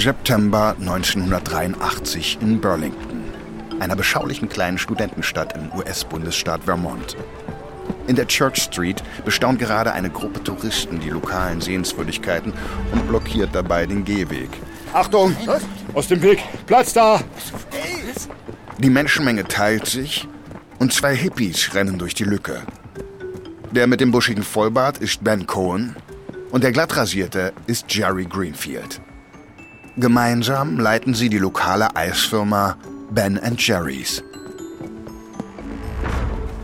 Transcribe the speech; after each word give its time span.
September 0.00 0.74
1983 0.80 2.38
in 2.40 2.58
Burlington, 2.58 3.22
einer 3.80 3.94
beschaulichen 3.94 4.48
kleinen 4.48 4.78
Studentenstadt 4.78 5.54
im 5.54 5.70
US-Bundesstaat 5.78 6.64
Vermont. 6.64 7.18
In 8.06 8.16
der 8.16 8.26
Church 8.26 8.62
Street 8.62 9.02
bestaunt 9.26 9.58
gerade 9.58 9.92
eine 9.92 10.08
Gruppe 10.08 10.42
Touristen 10.42 11.00
die 11.00 11.10
lokalen 11.10 11.60
Sehenswürdigkeiten 11.60 12.54
und 12.92 13.08
blockiert 13.08 13.50
dabei 13.52 13.84
den 13.84 14.02
Gehweg. 14.06 14.48
Achtung! 14.94 15.36
Aus 15.92 16.08
dem 16.08 16.22
Weg! 16.22 16.42
Platz 16.66 16.94
da! 16.94 17.20
Die 18.78 18.90
Menschenmenge 18.90 19.44
teilt 19.44 19.86
sich 19.86 20.26
und 20.78 20.94
zwei 20.94 21.14
Hippies 21.14 21.74
rennen 21.74 21.98
durch 21.98 22.14
die 22.14 22.24
Lücke. 22.24 22.62
Der 23.70 23.86
mit 23.86 24.00
dem 24.00 24.12
buschigen 24.12 24.44
Vollbart 24.44 24.96
ist 24.96 25.22
Ben 25.22 25.46
Cohen 25.46 25.94
und 26.52 26.64
der 26.64 26.72
glattrasierte 26.72 27.52
ist 27.66 27.94
Jerry 27.94 28.24
Greenfield. 28.24 29.02
Gemeinsam 29.96 30.78
leiten 30.78 31.14
sie 31.14 31.28
die 31.28 31.38
lokale 31.38 31.96
Eisfirma 31.96 32.76
Ben 33.10 33.40
Jerry's. 33.58 34.22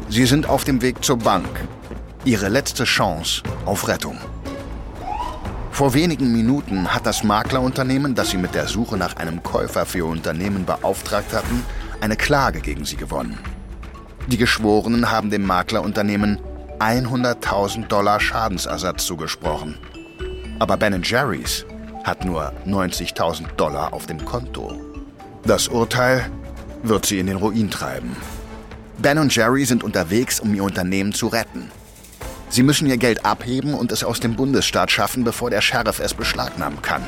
Sie 0.09 0.27
sind 0.27 0.48
auf 0.48 0.62
dem 0.62 0.80
Weg 0.80 1.05
zur 1.05 1.19
Bank. 1.19 1.48
Ihre 2.25 2.48
letzte 2.48 2.84
Chance 2.84 3.43
auf 3.65 3.89
Rettung. 3.89 4.19
Vor 5.73 5.93
wenigen 5.93 6.33
Minuten 6.33 6.95
hat 6.95 7.05
das 7.05 7.25
Maklerunternehmen, 7.25 8.15
das 8.15 8.31
sie 8.31 8.39
mit 8.39 8.55
der 8.55 8.69
Suche 8.69 8.97
nach 8.97 9.17
einem 9.17 9.43
Käufer 9.43 9.84
für 9.84 9.98
ihr 9.98 10.06
Unternehmen 10.06 10.65
beauftragt 10.65 11.34
hatten, 11.34 11.65
eine 12.01 12.17
Klage 12.17 12.61
gegen 12.61 12.84
sie 12.84 12.97
gewonnen. 12.97 13.39
Die 14.29 14.39
Geschworenen 14.39 15.11
haben 15.11 15.31
dem 15.31 15.45
Maklerunternehmen 15.45 16.39
100.000 16.79 17.89
Dollar 17.89 18.20
Schadensersatz 18.20 19.05
zugesprochen. 19.05 19.77
Aber 20.61 20.77
Ben 20.77 21.03
Jerry's 21.03 21.67
hat 22.07 22.25
nur 22.25 22.53
90.000 22.65 23.57
Dollar 23.57 23.93
auf 23.93 24.07
dem 24.07 24.25
Konto. 24.25 24.81
Das 25.45 25.67
Urteil 25.67 26.31
wird 26.85 27.05
sie 27.05 27.19
in 27.19 27.27
den 27.27 27.37
Ruin 27.37 27.69
treiben. 27.69 28.17
Ben 28.99 29.19
und 29.19 29.35
Jerry 29.35 29.65
sind 29.65 29.83
unterwegs, 29.83 30.39
um 30.39 30.55
ihr 30.55 30.62
Unternehmen 30.62 31.12
zu 31.12 31.27
retten. 31.27 31.71
Sie 32.49 32.62
müssen 32.62 32.87
ihr 32.87 32.97
Geld 32.97 33.27
abheben 33.27 33.75
und 33.75 33.91
es 33.91 34.05
aus 34.05 34.21
dem 34.21 34.37
Bundesstaat 34.37 34.91
schaffen, 34.91 35.25
bevor 35.25 35.51
der 35.51 35.61
Sheriff 35.61 35.99
es 35.99 36.15
beschlagnahmen 36.15 36.81
kann. 36.81 37.03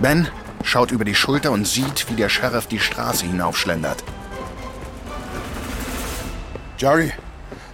Ben 0.00 0.26
schaut 0.64 0.90
über 0.90 1.04
die 1.04 1.14
Schulter 1.14 1.52
und 1.52 1.68
sieht, 1.68 2.08
wie 2.08 2.14
der 2.14 2.30
Sheriff 2.30 2.66
die 2.66 2.80
Straße 2.80 3.26
hinaufschlendert. 3.26 4.02
Jerry, 6.78 7.12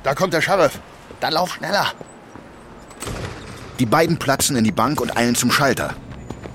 da 0.02 0.14
kommt 0.14 0.34
der 0.34 0.42
Sheriff. 0.42 0.80
Dann 1.20 1.34
lauf 1.34 1.54
schneller. 1.54 1.86
Die 3.78 3.86
beiden 3.86 4.18
platzen 4.18 4.56
in 4.56 4.64
die 4.64 4.72
Bank 4.72 5.00
und 5.00 5.16
eilen 5.16 5.36
zum 5.36 5.52
Schalter. 5.52 5.94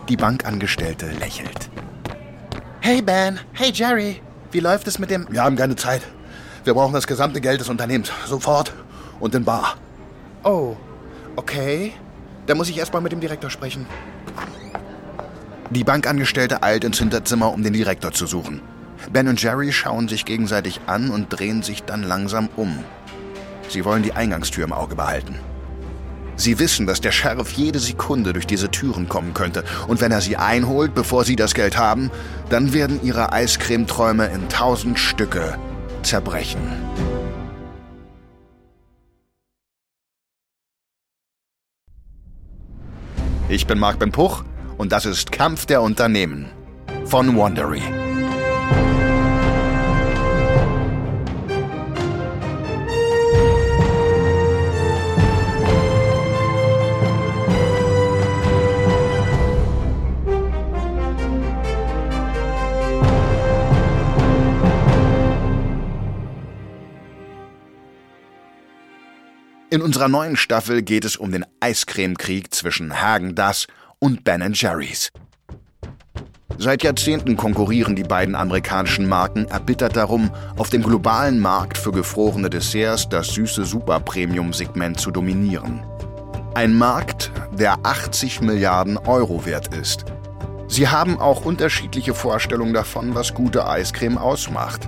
Die 0.09 0.17
Bankangestellte 0.17 1.11
lächelt. 1.11 1.69
Hey 2.81 3.01
Ben, 3.01 3.39
hey 3.53 3.71
Jerry, 3.73 4.21
wie 4.51 4.59
läuft 4.59 4.85
es 4.87 4.99
mit 4.99 5.09
dem... 5.09 5.25
Wir 5.29 5.41
haben 5.41 5.55
keine 5.55 5.77
Zeit. 5.77 6.01
Wir 6.65 6.73
brauchen 6.73 6.93
das 6.93 7.07
gesamte 7.07 7.39
Geld 7.39 7.61
des 7.61 7.69
Unternehmens. 7.69 8.11
Sofort 8.27 8.73
und 9.21 9.33
in 9.33 9.45
Bar. 9.45 9.77
Oh, 10.43 10.75
okay. 11.37 11.93
Da 12.47 12.55
muss 12.55 12.67
ich 12.67 12.77
erstmal 12.77 13.01
mit 13.01 13.13
dem 13.13 13.21
Direktor 13.21 13.49
sprechen. 13.49 13.85
Die 15.69 15.85
Bankangestellte 15.85 16.63
eilt 16.63 16.83
ins 16.83 16.99
Hinterzimmer, 16.99 17.53
um 17.53 17.63
den 17.63 17.71
Direktor 17.71 18.11
zu 18.11 18.25
suchen. 18.25 18.61
Ben 19.11 19.29
und 19.29 19.41
Jerry 19.41 19.71
schauen 19.71 20.09
sich 20.09 20.25
gegenseitig 20.25 20.81
an 20.85 21.11
und 21.11 21.29
drehen 21.29 21.63
sich 21.63 21.83
dann 21.83 22.03
langsam 22.03 22.49
um. 22.57 22.83
Sie 23.69 23.85
wollen 23.85 24.03
die 24.03 24.13
Eingangstür 24.13 24.65
im 24.65 24.73
Auge 24.73 24.95
behalten. 24.95 25.39
Sie 26.43 26.59
wissen, 26.59 26.85
dass 26.85 26.99
der 26.99 27.13
Sheriff 27.13 27.53
jede 27.53 27.79
Sekunde 27.79 28.33
durch 28.33 28.45
diese 28.45 28.69
Türen 28.69 29.07
kommen 29.07 29.33
könnte. 29.33 29.63
Und 29.87 30.01
wenn 30.01 30.11
er 30.11 30.19
sie 30.19 30.35
einholt, 30.35 30.93
bevor 30.93 31.23
sie 31.23 31.37
das 31.37 31.53
Geld 31.53 31.77
haben, 31.77 32.11
dann 32.49 32.73
werden 32.73 32.99
ihre 33.01 33.31
Eiscremeträume 33.31 34.25
in 34.25 34.49
tausend 34.49 34.99
Stücke 34.99 35.57
zerbrechen. 36.01 36.59
Ich 43.47 43.65
bin 43.65 43.79
Marc 43.79 43.99
Ben 43.99 44.11
Puch 44.11 44.43
und 44.77 44.91
das 44.91 45.05
ist 45.05 45.31
Kampf 45.31 45.65
der 45.65 45.81
Unternehmen 45.81 46.47
von 47.05 47.37
Wandery. 47.37 48.02
In 69.73 69.81
unserer 69.81 70.07
neuen 70.07 70.37
Staffel 70.37 70.83
geht 70.83 71.03
es 71.03 71.15
um 71.15 71.31
den 71.31 71.47
Eiscremekrieg 71.59 72.53
zwischen 72.53 73.01
Hagen 73.01 73.33
Das 73.33 73.65
und 73.97 74.23
Ben 74.23 74.53
Jerry's. 74.53 75.09
Seit 76.59 76.83
Jahrzehnten 76.83 77.35
konkurrieren 77.37 77.95
die 77.95 78.03
beiden 78.03 78.35
amerikanischen 78.35 79.09
Marken 79.09 79.45
erbittert 79.45 79.95
darum, 79.95 80.29
auf 80.57 80.69
dem 80.69 80.83
globalen 80.83 81.39
Markt 81.39 81.79
für 81.79 81.91
gefrorene 81.91 82.51
Desserts 82.51 83.09
das 83.09 83.29
süße 83.29 83.65
Super-Premium-Segment 83.65 84.99
zu 84.99 85.09
dominieren. 85.09 85.83
Ein 86.53 86.77
Markt, 86.77 87.31
der 87.57 87.79
80 87.81 88.41
Milliarden 88.41 88.97
Euro 88.97 89.43
wert 89.47 89.73
ist. 89.75 90.05
Sie 90.67 90.87
haben 90.87 91.19
auch 91.19 91.45
unterschiedliche 91.45 92.13
Vorstellungen 92.13 92.75
davon, 92.75 93.15
was 93.15 93.33
gute 93.33 93.67
Eiscreme 93.67 94.19
ausmacht. 94.19 94.87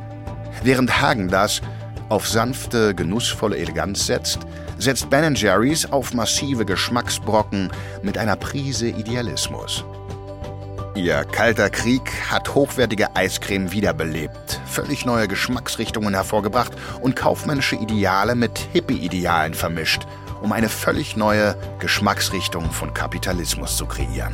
Während 0.61 1.01
Hagen 1.01 1.27
das 1.27 1.61
auf 2.09 2.27
sanfte, 2.27 2.93
genussvolle 2.95 3.57
Eleganz 3.57 4.05
setzt, 4.05 4.39
setzt 4.77 5.09
Ben 5.09 5.35
Jerry's 5.35 5.91
auf 5.91 6.13
massive 6.13 6.65
Geschmacksbrocken 6.65 7.71
mit 8.03 8.17
einer 8.17 8.35
Prise 8.35 8.87
Idealismus. 8.87 9.83
Ihr 10.95 11.25
kalter 11.25 11.69
Krieg 11.69 12.09
hat 12.31 12.55
hochwertige 12.55 13.15
Eiscreme 13.17 13.73
wiederbelebt, 13.73 14.61
völlig 14.65 15.05
neue 15.05 15.27
Geschmacksrichtungen 15.27 16.13
hervorgebracht 16.13 16.71
und 17.01 17.17
kaufmännische 17.17 17.75
Ideale 17.75 18.33
mit 18.33 18.57
Hippie-Idealen 18.71 19.53
vermischt, 19.53 20.03
um 20.41 20.53
eine 20.53 20.69
völlig 20.69 21.17
neue 21.17 21.57
Geschmacksrichtung 21.79 22.71
von 22.71 22.93
Kapitalismus 22.93 23.75
zu 23.75 23.85
kreieren. 23.85 24.33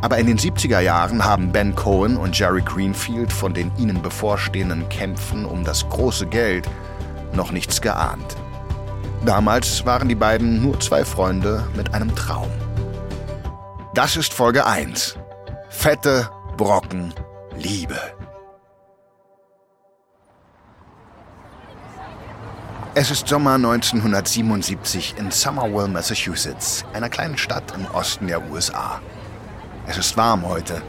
Aber 0.00 0.18
in 0.18 0.26
den 0.26 0.38
70er 0.38 0.80
Jahren 0.80 1.24
haben 1.24 1.50
Ben 1.50 1.74
Cohen 1.74 2.16
und 2.16 2.38
Jerry 2.38 2.62
Greenfield 2.62 3.32
von 3.32 3.52
den 3.52 3.72
ihnen 3.78 4.00
bevorstehenden 4.00 4.88
Kämpfen 4.88 5.44
um 5.44 5.64
das 5.64 5.88
große 5.88 6.26
Geld 6.26 6.68
noch 7.32 7.50
nichts 7.50 7.80
geahnt. 7.80 8.36
Damals 9.24 9.84
waren 9.84 10.08
die 10.08 10.14
beiden 10.14 10.62
nur 10.62 10.78
zwei 10.78 11.04
Freunde 11.04 11.64
mit 11.76 11.92
einem 11.94 12.14
Traum. 12.14 12.50
Das 13.94 14.16
ist 14.16 14.32
Folge 14.32 14.64
1. 14.64 15.16
Fette 15.68 16.30
Brocken 16.56 17.12
Liebe. 17.56 17.98
Es 22.94 23.10
ist 23.10 23.28
Sommer 23.28 23.54
1977 23.54 25.16
in 25.18 25.30
Somerville, 25.30 25.88
Massachusetts, 25.88 26.84
einer 26.92 27.08
kleinen 27.08 27.38
Stadt 27.38 27.72
im 27.76 27.86
Osten 27.94 28.28
der 28.28 28.50
USA. 28.50 29.00
Es 29.88 29.98
ist 29.98 30.16
warm 30.16 30.46
heute 30.46 30.82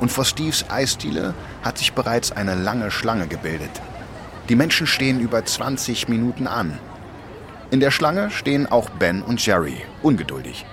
und 0.00 0.10
vor 0.10 0.24
Steves 0.24 0.64
Eisdiele 0.70 1.34
hat 1.62 1.78
sich 1.78 1.92
bereits 1.92 2.32
eine 2.32 2.54
lange 2.54 2.90
Schlange 2.90 3.26
gebildet. 3.26 3.82
Die 4.48 4.56
Menschen 4.56 4.86
stehen 4.86 5.20
über 5.20 5.44
20 5.44 6.08
Minuten 6.08 6.46
an 6.46 6.78
in 7.74 7.80
der 7.80 7.90
Schlange 7.90 8.30
stehen 8.30 8.70
auch 8.70 8.88
Ben 8.88 9.20
und 9.20 9.44
Jerry, 9.44 9.84
ungeduldig. 10.00 10.64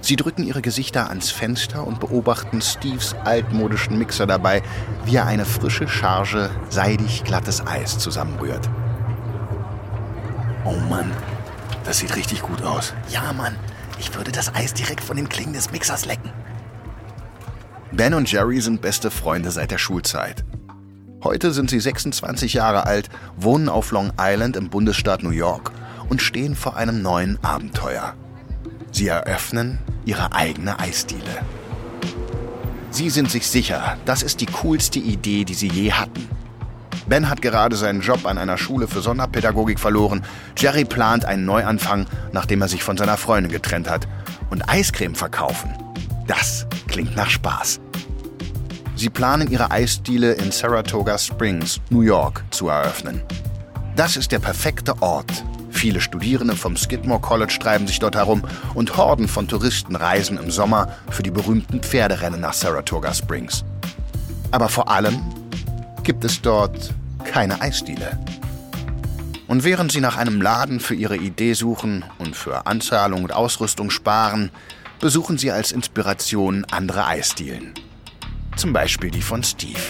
Sie 0.00 0.16
drücken 0.16 0.42
ihre 0.42 0.60
Gesichter 0.60 1.08
ans 1.08 1.30
Fenster 1.30 1.86
und 1.86 2.00
beobachten 2.00 2.60
Steves 2.62 3.14
altmodischen 3.24 3.96
Mixer 3.96 4.26
dabei, 4.26 4.62
wie 5.04 5.14
er 5.14 5.26
eine 5.26 5.44
frische 5.44 5.86
Charge 5.86 6.50
seidig 6.68 7.22
glattes 7.22 7.64
Eis 7.64 7.96
zusammenrührt. 7.98 8.68
Oh 10.64 10.74
Mann, 10.88 11.12
das 11.84 11.98
sieht 11.98 12.16
richtig 12.16 12.42
gut 12.42 12.62
aus. 12.62 12.92
Ja, 13.10 13.32
Mann, 13.32 13.56
ich 14.00 14.12
würde 14.14 14.32
das 14.32 14.52
Eis 14.52 14.74
direkt 14.74 15.04
von 15.04 15.16
den 15.16 15.28
Klingen 15.28 15.52
des 15.52 15.70
Mixers 15.70 16.06
lecken. 16.06 16.32
Ben 17.92 18.14
und 18.14 18.30
Jerry 18.30 18.60
sind 18.60 18.80
beste 18.80 19.10
Freunde 19.10 19.50
seit 19.50 19.72
der 19.72 19.78
Schulzeit. 19.78 20.44
Heute 21.24 21.50
sind 21.52 21.70
sie 21.70 21.80
26 21.80 22.54
Jahre 22.54 22.86
alt, 22.86 23.08
wohnen 23.36 23.68
auf 23.68 23.90
Long 23.90 24.12
Island 24.18 24.56
im 24.56 24.70
Bundesstaat 24.70 25.22
New 25.22 25.30
York 25.30 25.72
und 26.08 26.22
stehen 26.22 26.54
vor 26.54 26.76
einem 26.76 27.02
neuen 27.02 27.42
Abenteuer. 27.42 28.14
Sie 28.92 29.08
eröffnen 29.08 29.78
ihre 30.04 30.32
eigene 30.32 30.78
Eisdiele. 30.78 31.42
Sie 32.90 33.10
sind 33.10 33.30
sich 33.30 33.46
sicher, 33.48 33.98
das 34.04 34.22
ist 34.22 34.40
die 34.40 34.46
coolste 34.46 35.00
Idee, 35.00 35.44
die 35.44 35.54
sie 35.54 35.68
je 35.68 35.92
hatten. 35.92 36.28
Ben 37.08 37.28
hat 37.28 37.42
gerade 37.42 37.74
seinen 37.74 38.02
Job 38.02 38.24
an 38.24 38.38
einer 38.38 38.56
Schule 38.56 38.86
für 38.86 39.00
Sonderpädagogik 39.00 39.80
verloren. 39.80 40.22
Jerry 40.56 40.84
plant 40.84 41.24
einen 41.24 41.44
Neuanfang, 41.44 42.06
nachdem 42.32 42.62
er 42.62 42.68
sich 42.68 42.84
von 42.84 42.96
seiner 42.96 43.16
Freundin 43.16 43.50
getrennt 43.50 43.90
hat. 43.90 44.06
Und 44.48 44.68
Eiscreme 44.68 45.16
verkaufen. 45.16 45.70
Das 46.30 46.64
klingt 46.86 47.16
nach 47.16 47.28
Spaß. 47.28 47.80
Sie 48.94 49.10
planen 49.10 49.50
ihre 49.50 49.72
Eisdiele 49.72 50.34
in 50.34 50.52
Saratoga 50.52 51.18
Springs, 51.18 51.80
New 51.90 52.02
York, 52.02 52.44
zu 52.52 52.68
eröffnen. 52.68 53.20
Das 53.96 54.16
ist 54.16 54.30
der 54.30 54.38
perfekte 54.38 55.02
Ort. 55.02 55.44
Viele 55.70 56.00
Studierende 56.00 56.54
vom 56.54 56.76
Skidmore 56.76 57.20
College 57.20 57.58
treiben 57.60 57.88
sich 57.88 57.98
dort 57.98 58.14
herum 58.14 58.44
und 58.74 58.96
Horden 58.96 59.26
von 59.26 59.48
Touristen 59.48 59.96
reisen 59.96 60.38
im 60.38 60.52
Sommer 60.52 60.92
für 61.10 61.24
die 61.24 61.32
berühmten 61.32 61.82
Pferderennen 61.82 62.40
nach 62.40 62.52
Saratoga 62.52 63.12
Springs. 63.12 63.64
Aber 64.52 64.68
vor 64.68 64.88
allem 64.88 65.18
gibt 66.04 66.24
es 66.24 66.40
dort 66.40 66.94
keine 67.24 67.60
Eisdiele. 67.60 68.16
Und 69.48 69.64
während 69.64 69.90
sie 69.90 70.00
nach 70.00 70.16
einem 70.16 70.40
Laden 70.40 70.78
für 70.78 70.94
ihre 70.94 71.16
Idee 71.16 71.54
suchen 71.54 72.04
und 72.18 72.36
für 72.36 72.68
Anzahlung 72.68 73.24
und 73.24 73.32
Ausrüstung 73.32 73.90
sparen, 73.90 74.52
besuchen 75.00 75.38
sie 75.38 75.50
als 75.50 75.72
Inspiration 75.72 76.66
andere 76.70 77.06
Eisdielen. 77.06 77.72
Zum 78.56 78.72
Beispiel 78.72 79.10
die 79.10 79.22
von 79.22 79.42
Steve. 79.42 79.80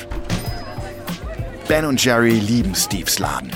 Ben 1.68 1.84
und 1.84 2.02
Jerry 2.02 2.38
lieben 2.38 2.74
Steves 2.74 3.18
Laden. 3.18 3.50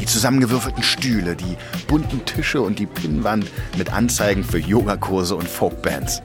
Die 0.00 0.06
zusammengewürfelten 0.06 0.82
Stühle, 0.82 1.34
die 1.34 1.56
bunten 1.88 2.24
Tische 2.24 2.60
und 2.60 2.78
die 2.78 2.86
Pinnwand 2.86 3.46
mit 3.76 3.92
Anzeigen 3.92 4.44
für 4.44 4.58
Yogakurse 4.58 5.34
und 5.34 5.48
Folkbands. 5.48 6.22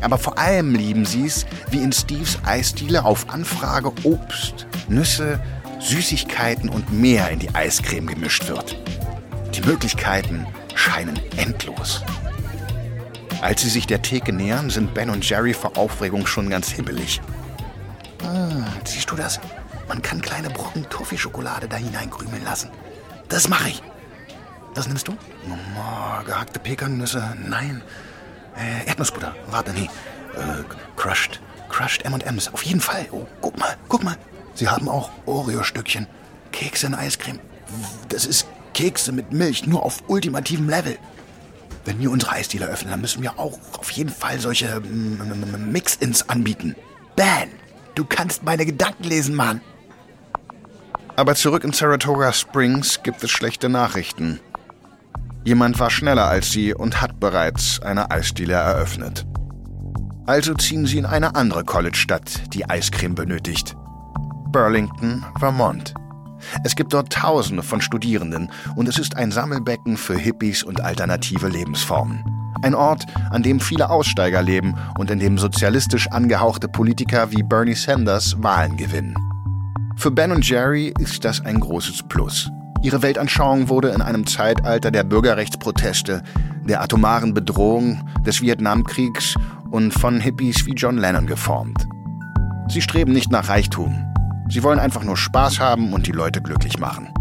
Aber 0.00 0.18
vor 0.18 0.38
allem 0.38 0.74
lieben 0.74 1.04
sie 1.04 1.26
es, 1.26 1.46
wie 1.70 1.82
in 1.82 1.92
Steves 1.92 2.38
Eisdiele 2.44 3.04
auf 3.04 3.28
Anfrage 3.30 3.92
Obst, 4.04 4.66
Nüsse, 4.88 5.40
Süßigkeiten 5.80 6.68
und 6.68 6.92
mehr 6.92 7.30
in 7.30 7.38
die 7.38 7.54
Eiscreme 7.54 8.06
gemischt 8.06 8.46
wird. 8.48 8.76
Die 9.54 9.62
Möglichkeiten 9.62 10.46
scheinen 10.74 11.18
endlos. 11.36 12.02
Als 13.40 13.62
sie 13.62 13.68
sich 13.68 13.86
der 13.86 14.02
Theke 14.02 14.32
nähern, 14.32 14.70
sind 14.70 14.94
Ben 14.94 15.10
und 15.10 15.28
Jerry 15.28 15.52
vor 15.52 15.76
Aufregung 15.76 16.26
schon 16.26 16.50
ganz 16.50 16.70
hibbelig. 16.70 17.20
Ah, 18.24 18.64
siehst 18.84 19.10
du 19.10 19.16
das? 19.16 19.40
Man 19.88 20.02
kann 20.02 20.20
kleine 20.20 20.50
Brocken 20.50 20.88
Toffee-Schokolade 20.88 21.68
da 21.68 21.76
hineinkrümeln 21.76 22.42
lassen. 22.44 22.70
Das 23.28 23.48
mache 23.48 23.68
ich. 23.68 23.82
Das 24.74 24.88
nimmst 24.88 25.08
du? 25.08 25.12
Oh, 25.12 26.24
gehackte 26.24 26.58
Pekannüsse. 26.58 27.34
Nein. 27.46 27.82
Äh, 28.56 28.88
Erdnussbutter. 28.88 29.34
Warte, 29.48 29.72
nee. 29.72 29.88
Äh, 30.34 30.64
crushed. 30.96 31.40
Crushed 31.68 32.04
M&M's. 32.04 32.52
Auf 32.52 32.62
jeden 32.62 32.80
Fall. 32.80 33.06
Oh, 33.12 33.26
guck 33.40 33.58
mal, 33.58 33.76
guck 33.88 34.02
mal. 34.02 34.16
Sie 34.54 34.68
haben 34.68 34.88
auch 34.88 35.10
Oreo-Stückchen. 35.26 36.06
Kekse 36.52 36.86
in 36.86 36.94
Eiscreme. 36.94 37.38
Das 38.08 38.24
ist 38.26 38.46
Kekse 38.74 39.12
mit 39.12 39.32
Milch, 39.32 39.66
nur 39.66 39.82
auf 39.84 40.02
ultimativem 40.08 40.68
Level. 40.68 40.98
Wenn 41.86 42.00
wir 42.00 42.10
unsere 42.10 42.32
Eisdiele 42.32 42.66
öffnen, 42.66 42.90
dann 42.90 43.00
müssen 43.00 43.22
wir 43.22 43.38
auch 43.38 43.58
auf 43.78 43.90
jeden 43.90 44.10
Fall 44.10 44.40
solche 44.40 44.80
Mix-Ins 44.80 46.28
anbieten. 46.28 46.74
Ben, 47.14 47.48
du 47.94 48.04
kannst 48.04 48.42
meine 48.42 48.66
Gedanken 48.66 49.04
lesen, 49.04 49.36
Mann. 49.36 49.60
Aber 51.14 51.34
zurück 51.36 51.64
in 51.64 51.72
Saratoga 51.72 52.32
Springs 52.32 53.02
gibt 53.04 53.22
es 53.22 53.30
schlechte 53.30 53.68
Nachrichten. 53.68 54.40
Jemand 55.44 55.78
war 55.78 55.90
schneller 55.90 56.26
als 56.26 56.50
sie 56.50 56.74
und 56.74 57.00
hat 57.00 57.20
bereits 57.20 57.80
eine 57.80 58.10
Eisdiele 58.10 58.54
eröffnet. 58.54 59.24
Also 60.26 60.54
ziehen 60.54 60.86
sie 60.86 60.98
in 60.98 61.06
eine 61.06 61.36
andere 61.36 61.64
College-Stadt, 61.64 62.52
die 62.52 62.68
Eiscreme 62.68 63.14
benötigt. 63.14 63.76
Burlington, 64.50 65.24
Vermont. 65.38 65.94
Es 66.64 66.76
gibt 66.76 66.92
dort 66.92 67.12
Tausende 67.12 67.62
von 67.62 67.80
Studierenden 67.80 68.50
und 68.76 68.88
es 68.88 68.98
ist 68.98 69.16
ein 69.16 69.30
Sammelbecken 69.30 69.96
für 69.96 70.16
Hippies 70.16 70.62
und 70.62 70.80
alternative 70.80 71.48
Lebensformen. 71.48 72.24
Ein 72.62 72.74
Ort, 72.74 73.04
an 73.30 73.42
dem 73.42 73.60
viele 73.60 73.90
Aussteiger 73.90 74.42
leben 74.42 74.74
und 74.98 75.10
in 75.10 75.18
dem 75.18 75.38
sozialistisch 75.38 76.08
angehauchte 76.08 76.68
Politiker 76.68 77.30
wie 77.30 77.42
Bernie 77.42 77.74
Sanders 77.74 78.42
Wahlen 78.42 78.76
gewinnen. 78.76 79.14
Für 79.96 80.10
Ben 80.10 80.32
und 80.32 80.48
Jerry 80.48 80.92
ist 80.98 81.24
das 81.24 81.40
ein 81.40 81.60
großes 81.60 82.02
Plus. 82.08 82.50
Ihre 82.82 83.02
Weltanschauung 83.02 83.68
wurde 83.68 83.88
in 83.88 84.02
einem 84.02 84.26
Zeitalter 84.26 84.90
der 84.90 85.04
Bürgerrechtsproteste, 85.04 86.22
der 86.68 86.82
atomaren 86.82 87.34
Bedrohung, 87.34 88.06
des 88.24 88.42
Vietnamkriegs 88.42 89.34
und 89.70 89.92
von 89.92 90.20
Hippies 90.20 90.66
wie 90.66 90.74
John 90.74 90.98
Lennon 90.98 91.26
geformt. 91.26 91.86
Sie 92.68 92.82
streben 92.82 93.12
nicht 93.12 93.30
nach 93.30 93.48
Reichtum, 93.48 94.06
Sie 94.48 94.62
wollen 94.62 94.78
einfach 94.78 95.02
nur 95.02 95.16
Spaß 95.16 95.60
haben 95.60 95.92
und 95.92 96.06
die 96.06 96.12
Leute 96.12 96.40
glücklich 96.40 96.78
machen. 96.78 97.12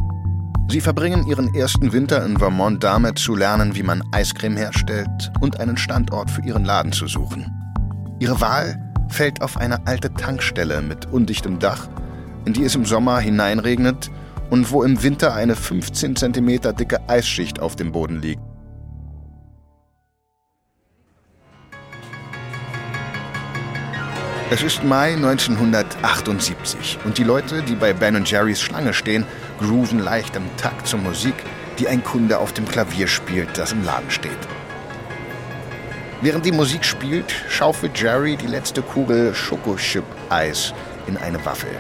Sie 0.70 0.82
verbringen 0.82 1.28
ihren 1.28 1.54
ersten 1.54 1.94
Winter 1.94 2.26
in 2.26 2.38
Vermont 2.38 2.84
damit 2.84 3.20
zu 3.20 3.36
lernen, 3.36 3.76
wie 3.76 3.84
man 3.84 4.04
Eiscreme 4.12 4.58
herstellt 4.58 5.32
und 5.40 5.60
einen 5.60 5.78
Standort 5.78 6.30
für 6.30 6.42
ihren 6.42 6.66
Laden 6.66 6.92
zu 6.92 7.08
suchen. 7.08 7.52
Ihre 8.20 8.42
Wahl 8.42 8.82
fällt 9.10 9.42
auf 9.42 9.58
eine 9.58 9.86
alte 9.88 10.14
Tankstelle 10.14 10.82
mit 10.82 11.06
undichtem 11.08 11.60
Dach, 11.60 11.88
in 12.46 12.54
die 12.54 12.64
es 12.64 12.76
im 12.76 12.86
Sommer 12.86 13.20
hineinregnet 13.20 14.10
und 14.50 14.72
wo 14.72 14.84
im 14.84 15.02
Winter 15.04 15.34
eine 15.34 15.56
15 15.56 16.16
cm 16.16 16.76
dicke 16.76 17.10
Eisschicht 17.10 17.60
auf 17.60 17.76
dem 17.76 17.92
Boden 17.92 18.22
liegt. 18.22 18.42
Es 24.56 24.64
ist 24.64 24.86
Mai 24.86 25.16
1978 25.16 27.00
und 27.04 27.18
die 27.18 27.26
Leute, 27.26 27.62
die 27.62 27.76
bei 27.76 27.92
Ben 27.92 28.24
Jerrys 28.24 28.62
Schlange 28.62 28.94
stehen, 28.94 29.26
grooven 29.60 30.00
leicht 30.00 30.38
im 30.38 30.46
Takt 30.56 30.88
zur 30.88 31.00
Musik, 31.00 31.34
die 31.78 31.90
ein 31.90 32.02
Kunde 32.02 32.38
auf 32.40 32.54
dem 32.54 32.66
Klavier 32.66 33.08
spielt, 33.08 33.58
das 33.58 33.74
im 33.74 33.84
Laden 33.84 34.10
steht. 34.10 34.32
Während 36.22 36.46
die 36.46 36.54
Musik 36.54 36.86
spielt, 36.86 37.34
schaufelt 37.50 38.00
Jerry 38.00 38.38
die 38.38 38.48
letzte 38.48 38.82
Kugel 38.82 39.36
Schokochip-Eis 39.36 40.74
in 41.08 41.18
eine 41.18 41.46
Waffel. 41.46 41.76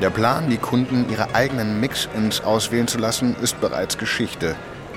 Der 0.00 0.10
Plan, 0.10 0.50
die 0.50 0.58
Kunden 0.58 1.06
ihre 1.10 1.34
eigenen 1.34 1.80
Mix-Ins 1.80 2.42
auswählen 2.42 2.86
zu 2.86 2.98
lassen, 2.98 3.34
ist 3.42 3.60
bereits 3.60 3.98
Geschichte. 3.98 4.54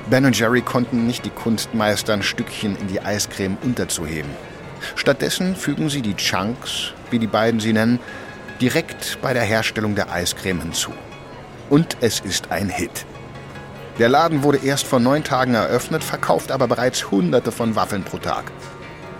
Ben 0.08 0.24
und 0.24 0.38
Jerry 0.38 0.62
konnten 0.62 1.08
nicht 1.08 1.26
die 1.26 1.31
Kunst 1.31 1.74
meistern, 1.74 2.22
Stückchen 2.22 2.76
in 2.76 2.86
die 2.90 3.02
Eiscreme 3.02 3.58
unterzuheben. 3.64 4.30
Stattdessen 4.96 5.56
fügen 5.56 5.90
sie 5.90 6.02
die 6.02 6.16
Chunks, 6.16 6.94
wie 7.10 7.20
die 7.20 7.28
beiden 7.28 7.60
sie 7.60 7.74
nennen, 7.74 8.00
direkt 8.62 9.20
bei 9.22 9.34
der 9.34 9.44
Herstellung 9.44 9.96
der 9.96 10.12
Eiscreme 10.12 10.62
hinzu. 10.62 10.92
Und 11.70 11.98
es 12.02 12.20
ist 12.20 12.52
ein 12.52 12.70
Hit. 12.70 13.06
Der 13.98 14.09
Laden 14.09 14.44
wurde 14.44 14.57
erst 14.57 14.86
vor 14.86 15.00
neun 15.00 15.24
Tagen 15.24 15.54
eröffnet, 15.54 16.04
verkauft 16.04 16.52
aber 16.52 16.68
bereits 16.68 17.12
Hunderte 17.12 17.52
von 17.52 17.76
Waffeln 17.76 18.04
pro 18.04 18.18
Tag. 18.18 18.52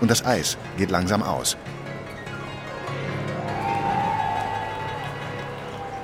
Und 0.00 0.10
das 0.10 0.24
Eis 0.24 0.58
geht 0.76 0.90
langsam 0.90 1.22
aus. 1.22 1.56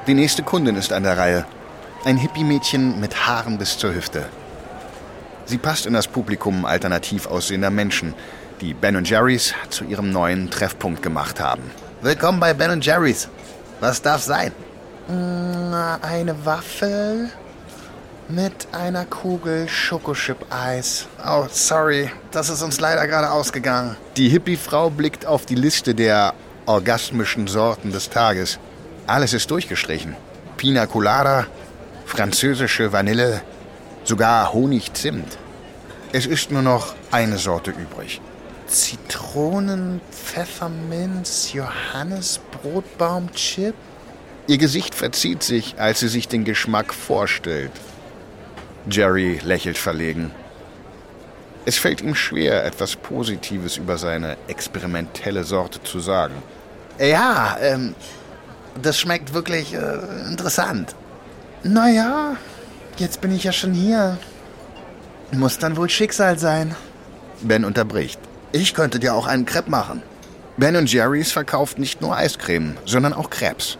Die 0.07 0.15
nächste 0.15 0.43
Kundin 0.43 0.77
ist 0.77 0.93
an 0.93 1.05
der 1.05 1.17
Reihe. 1.17 1.47
Ein 2.05 2.17
Hippie-Mädchen 2.17 2.99
mit 2.99 3.27
Haaren 3.27 3.59
bis 3.59 3.79
zur 3.79 3.95
Hüfte. 3.95 4.27
Sie 5.45 5.59
passt 5.59 5.87
in 5.87 5.93
das 5.93 6.09
Publikum 6.09 6.65
alternativ 6.65 7.27
aussehender 7.27 7.71
Menschen, 7.71 8.15
die 8.63 8.75
Ben 8.75 9.05
Jerry's 9.05 9.55
zu 9.71 9.85
ihrem 9.85 10.13
neuen 10.13 10.49
Treffpunkt 10.49 11.03
gemacht 11.03 11.41
haben. 11.41 11.63
Willkommen 12.01 12.39
bei 12.39 12.55
Ben 12.55 12.81
Jerry's. 12.81 13.29
Was 13.81 14.01
darf 14.01 14.23
sein? 14.23 14.53
Mm, 15.09 15.75
eine 16.01 16.47
Waffel 16.47 17.29
mit 18.29 18.69
einer 18.71 19.05
Kugel 19.05 19.69
Schokochip-Eis. 19.69 21.09
Oh, 21.27 21.47
sorry, 21.51 22.09
das 22.31 22.51
ist 22.51 22.63
uns 22.63 22.79
leider 22.79 23.09
gerade 23.09 23.33
ausgegangen. 23.33 23.97
Die 24.17 24.29
Hippie-Frau 24.29 24.91
blickt 24.91 25.27
auf 25.27 25.45
die 25.45 25.57
Liste 25.57 25.93
der 25.93 26.33
orgasmischen 26.65 27.49
Sorten 27.49 27.91
des 27.91 28.11
Tages. 28.11 28.61
Alles 29.09 29.33
ist 29.33 29.51
durchgestrichen. 29.51 30.15
Pina 30.57 30.87
Colada, 30.87 31.47
französische 32.07 32.93
Vanille, 32.93 33.43
sogar 34.05 34.53
Honigzimt. 34.53 35.37
Es 36.13 36.27
ist 36.27 36.53
nur 36.53 36.63
noch 36.63 36.95
eine 37.11 37.39
Sorte 37.39 37.73
übrig. 37.73 38.21
Zitronen, 38.73 40.01
Pfefferminz, 40.11 41.53
Johannesbrotbaum-Chip? 41.53 43.75
Ihr 44.47 44.59
Gesicht 44.59 44.95
verzieht 44.95 45.43
sich, 45.43 45.75
als 45.79 46.01
sie 46.01 46.09
sich 46.09 46.27
den 46.27 46.45
Geschmack 46.45 46.95
vorstellt. 46.95 47.71
Jerry 48.91 49.39
lächelt 49.45 49.77
verlegen. 49.77 50.31
Es 51.67 51.77
fällt 51.77 52.01
ihm 52.01 52.15
schwer, 52.15 52.65
etwas 52.65 52.97
Positives 52.97 53.77
über 53.77 53.99
seine 53.99 54.39
experimentelle 54.49 55.45
Sorte 55.45 55.83
zu 55.83 56.01
sagen. 56.01 56.37
Ja, 56.99 57.59
ähm, 57.61 57.95
das 58.83 58.99
schmeckt 58.99 59.35
wirklich 59.35 59.75
äh, 59.75 60.31
interessant. 60.31 60.97
Naja, 61.63 62.39
jetzt 62.97 63.21
bin 63.21 63.33
ich 63.33 63.45
ja 63.45 63.53
schon 63.53 63.75
hier. 63.75 64.17
Muss 65.31 65.59
dann 65.59 65.77
wohl 65.77 65.91
Schicksal 65.91 66.39
sein. 66.39 66.75
Ben 67.43 67.67
unterbricht. 67.67 68.19
Ich 68.53 68.75
könnte 68.75 68.99
dir 68.99 69.15
auch 69.15 69.27
einen 69.27 69.47
Crepe 69.47 69.71
machen. 69.71 70.03
Ben 70.59 70.87
Jerry's 70.87 71.33
verkauft 71.33 71.79
nicht 71.79 72.03
nur 72.03 72.15
Eiscreme, 72.15 72.77
sondern 72.85 73.15
auch 73.15 73.31
Crepes. 73.31 73.79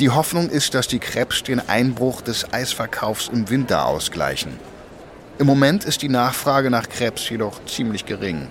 Die 0.00 0.08
Hoffnung 0.08 0.48
ist, 0.48 0.74
dass 0.74 0.88
die 0.88 0.98
Crepes 0.98 1.42
den 1.42 1.60
Einbruch 1.68 2.22
des 2.22 2.52
Eisverkaufs 2.52 3.28
im 3.28 3.50
Winter 3.50 3.84
ausgleichen. 3.86 4.58
Im 5.38 5.46
Moment 5.46 5.84
ist 5.84 6.00
die 6.00 6.08
Nachfrage 6.08 6.70
nach 6.70 6.88
Crepes 6.88 7.28
jedoch 7.28 7.64
ziemlich 7.66 8.06
gering. 8.06 8.48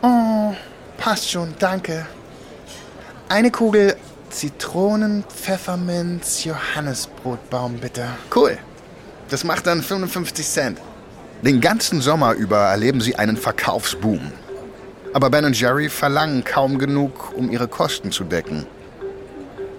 Oh, 0.00 0.54
passt 0.96 1.30
schon, 1.30 1.54
danke. 1.58 2.06
Eine 3.28 3.50
Kugel 3.50 3.96
Zitronen, 4.30 5.24
Pfefferminz, 5.24 6.44
Johannesbrotbaum, 6.44 7.74
bitte. 7.74 8.06
Cool. 8.34 8.56
Das 9.28 9.44
macht 9.44 9.66
dann 9.66 9.82
55 9.82 10.46
Cent. 10.46 10.78
Den 11.42 11.60
ganzen 11.60 12.00
Sommer 12.00 12.32
über 12.32 12.58
erleben 12.58 13.00
sie 13.00 13.16
einen 13.16 13.36
Verkaufsboom. 13.36 14.32
Aber 15.14 15.30
Ben 15.30 15.52
Jerry 15.52 15.88
verlangen 15.88 16.42
kaum 16.44 16.78
genug, 16.78 17.34
um 17.36 17.50
ihre 17.50 17.68
Kosten 17.68 18.12
zu 18.12 18.24
decken. 18.24 18.66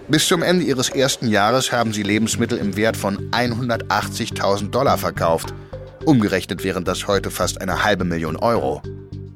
Bis 0.08 0.28
zum 0.28 0.44
Ende 0.44 0.66
ihres 0.66 0.90
ersten 0.90 1.28
Jahres 1.28 1.72
haben 1.72 1.94
sie 1.94 2.04
Lebensmittel 2.04 2.58
im 2.58 2.75
Wert 2.75 2.98
von 2.98 3.32
180.000 3.32 4.70
Dollar 4.70 4.98
verkauft. 4.98 5.54
Umgerechnet 6.06 6.63
wären 6.63 6.84
das 6.84 7.08
heute 7.08 7.32
fast 7.32 7.62
eine 7.62 7.84
halbe 7.84 8.04
Million 8.04 8.36
Euro. 8.36 8.82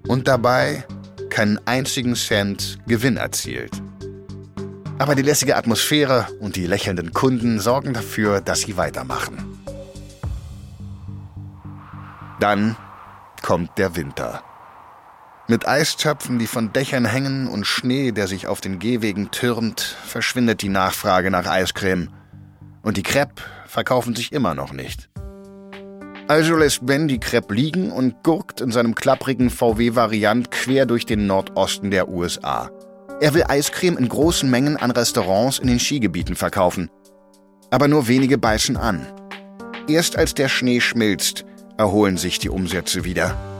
Und 0.07 0.27
dabei 0.27 0.83
keinen 1.29 1.59
einzigen 1.65 2.15
Cent 2.15 2.77
Gewinn 2.87 3.17
erzielt. 3.17 3.71
Aber 4.99 5.15
die 5.15 5.21
lässige 5.21 5.55
Atmosphäre 5.55 6.27
und 6.39 6.55
die 6.55 6.67
lächelnden 6.67 7.13
Kunden 7.13 7.59
sorgen 7.59 7.93
dafür, 7.93 8.41
dass 8.41 8.61
sie 8.61 8.77
weitermachen. 8.77 9.37
Dann 12.39 12.75
kommt 13.41 13.77
der 13.77 13.95
Winter. 13.95 14.43
Mit 15.49 15.65
Eistöpfen, 15.65 16.39
die 16.39 16.47
von 16.47 16.73
Dächern 16.73 17.05
hängen 17.05 17.47
und 17.47 17.65
Schnee, 17.65 18.11
der 18.11 18.27
sich 18.27 18.47
auf 18.47 18.59
den 18.59 18.79
Gehwegen 18.79 19.31
türmt, 19.31 19.79
verschwindet 19.79 20.61
die 20.61 20.67
Nachfrage 20.67 21.31
nach 21.31 21.47
Eiscreme. 21.47 22.09
Und 22.81 22.97
die 22.97 23.03
Crepe 23.03 23.41
verkaufen 23.65 24.13
sich 24.13 24.33
immer 24.33 24.55
noch 24.55 24.73
nicht. 24.73 25.09
Also 26.27 26.57
lässt 26.57 26.85
Ben 26.85 27.07
die 27.07 27.21
Crepe 27.21 27.53
liegen 27.53 27.93
und 27.93 28.23
gurkt 28.23 28.59
in 28.59 28.71
seinem 28.71 28.93
klapprigen 28.93 29.49
VW-Variant 29.49 30.51
quer 30.51 30.85
durch 30.85 31.05
den 31.05 31.27
Nordosten 31.27 31.91
der 31.91 32.09
USA. 32.09 32.69
Er 33.21 33.33
will 33.33 33.45
Eiscreme 33.47 33.97
in 33.97 34.09
großen 34.09 34.49
Mengen 34.49 34.75
an 34.75 34.91
Restaurants 34.91 35.59
in 35.59 35.67
den 35.67 35.79
Skigebieten 35.79 36.35
verkaufen. 36.35 36.89
Aber 37.71 37.87
nur 37.87 38.09
wenige 38.09 38.37
beißen 38.37 38.75
an. 38.75 39.07
Erst 39.87 40.17
als 40.17 40.33
der 40.33 40.49
Schnee 40.49 40.81
schmilzt, 40.81 41.45
erholen 41.77 42.17
sich 42.17 42.37
die 42.37 42.49
Umsätze 42.49 43.05
wieder. 43.05 43.56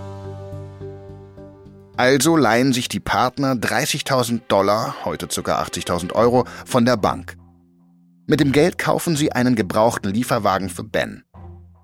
Also 1.97 2.37
leihen 2.37 2.73
sich 2.73 2.89
die 2.89 2.99
Partner 2.99 3.53
30.000 3.55 4.41
Dollar, 4.47 5.03
heute 5.03 5.27
ca. 5.27 5.63
80.000 5.63 6.13
Euro, 6.13 6.45
von 6.63 6.85
der 6.85 6.95
Bank. 6.95 7.35
Mit 8.27 8.39
dem 8.39 8.51
Geld 8.51 8.77
kaufen 8.77 9.15
sie 9.15 9.31
einen 9.31 9.55
gebrauchten 9.55 10.13
Lieferwagen 10.13 10.69
für 10.69 10.83
Ben. 10.83 11.23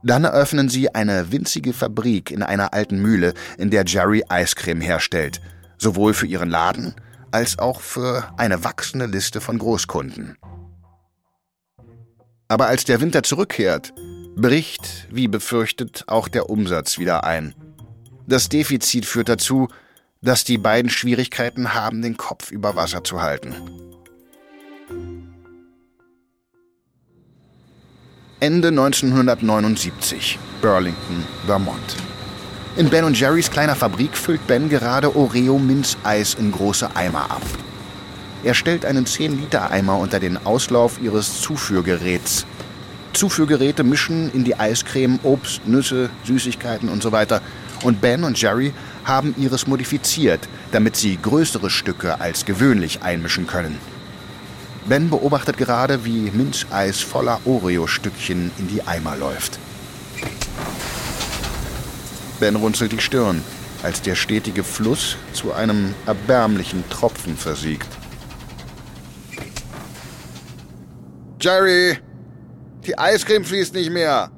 Dann 0.04 0.24
eröffnen 0.24 0.70
sie 0.70 0.94
eine 0.94 1.32
winzige 1.32 1.74
Fabrik 1.74 2.30
in 2.30 2.44
einer 2.44 2.76
alten 2.76 3.02
Mühle, 3.02 3.34
in 3.58 3.72
der 3.72 3.86
Jerry 3.86 4.24
Eiscreme 4.30 4.82
herstellt, 4.82 5.42
sowohl 5.80 6.14
für 6.14 6.28
ihren 6.28 6.50
Laden 6.52 6.94
als 7.32 7.58
auch 7.58 7.82
für 7.82 8.32
eine 8.38 8.64
wachsende 8.64 9.08
Liste 9.08 9.42
von 9.42 9.58
Großkunden. 9.58 10.38
Aber 12.50 12.68
als 12.68 12.86
der 12.86 13.02
Winter 13.02 13.24
zurückkehrt, 13.24 13.94
bricht, 14.36 15.08
wie 15.10 15.28
befürchtet, 15.28 16.04
auch 16.06 16.28
der 16.28 16.52
Umsatz 16.52 17.00
wieder 17.00 17.24
ein. 17.24 17.56
Das 18.28 18.48
Defizit 18.48 19.08
führt 19.08 19.28
dazu, 19.28 19.70
dass 20.24 20.46
die 20.46 20.58
beiden 20.58 20.90
Schwierigkeiten 20.90 21.74
haben, 21.74 22.02
den 22.02 22.16
Kopf 22.16 22.50
über 22.50 22.76
Wasser 22.76 23.04
zu 23.04 23.22
halten. 23.22 23.54
Ende 28.40 28.70
1979, 28.70 30.40
Burlington, 30.62 31.24
Vermont. 31.46 31.98
In 32.76 32.90
Ben 32.90 33.04
und 33.04 33.20
Jerrys 33.20 33.52
kleiner 33.52 33.76
Fabrik 33.76 34.18
füllt 34.18 34.48
Ben 34.48 34.70
gerade 34.70 35.16
Oreo 35.16 35.60
Minzeis 35.60 36.34
in 36.34 36.52
große 36.52 36.96
Eimer 36.96 37.30
ab. 37.30 37.44
Er 38.44 38.54
stellt 38.54 38.86
einen 38.86 39.06
10-Liter-Eimer 39.06 39.98
unter 39.98 40.20
den 40.20 40.44
Auslauf 40.46 41.00
ihres 41.02 41.42
Zuführgeräts. 41.42 42.46
Zuführgeräte 43.14 43.84
mischen 43.84 44.32
in 44.34 44.44
die 44.44 44.56
Eiscreme 44.56 45.20
Obst, 45.24 45.66
Nüsse, 45.68 46.10
Süßigkeiten 46.26 46.90
und 46.90 47.04
so 47.04 47.12
weiter. 47.12 47.42
Und 47.84 48.00
Ben 48.00 48.24
und 48.24 48.42
Jerry 48.42 48.74
haben 49.04 49.36
ihres 49.38 49.68
modifiziert, 49.68 50.48
damit 50.72 50.96
sie 50.96 51.18
größere 51.22 51.70
Stücke 51.70 52.20
als 52.22 52.46
gewöhnlich 52.46 53.02
einmischen 53.02 53.46
können. 53.46 53.78
Ben 54.86 55.10
beobachtet 55.10 55.58
gerade, 55.58 56.06
wie 56.06 56.32
Minzeis 56.32 57.02
voller 57.02 57.40
Oreo-Stückchen 57.46 58.52
in 58.58 58.68
die 58.68 58.82
Eimer 58.84 59.16
läuft. 59.16 59.60
Ben 62.40 62.56
runzelt 62.56 62.92
die 62.92 63.00
Stirn, 63.00 63.42
als 63.84 64.02
der 64.02 64.16
stetige 64.16 64.64
Fluss 64.64 65.18
zu 65.34 65.54
einem 65.54 65.94
erbärmlichen 66.06 66.84
Tropfen 66.90 67.38
versiegt. 67.38 67.88
Jerry, 71.40 71.98
die 72.86 72.98
Eiscreme 72.98 73.44
fließt 73.44 73.74
nicht 73.74 73.92
mehr. 73.92 74.32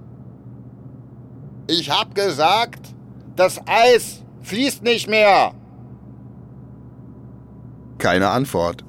Ich 1.67 1.89
hab 1.89 2.13
gesagt, 2.13 2.94
das 3.35 3.59
Eis 3.65 4.23
fließt 4.43 4.83
nicht 4.83 5.09
mehr. 5.09 5.53
Keine 7.97 8.29
Antwort. 8.29 8.83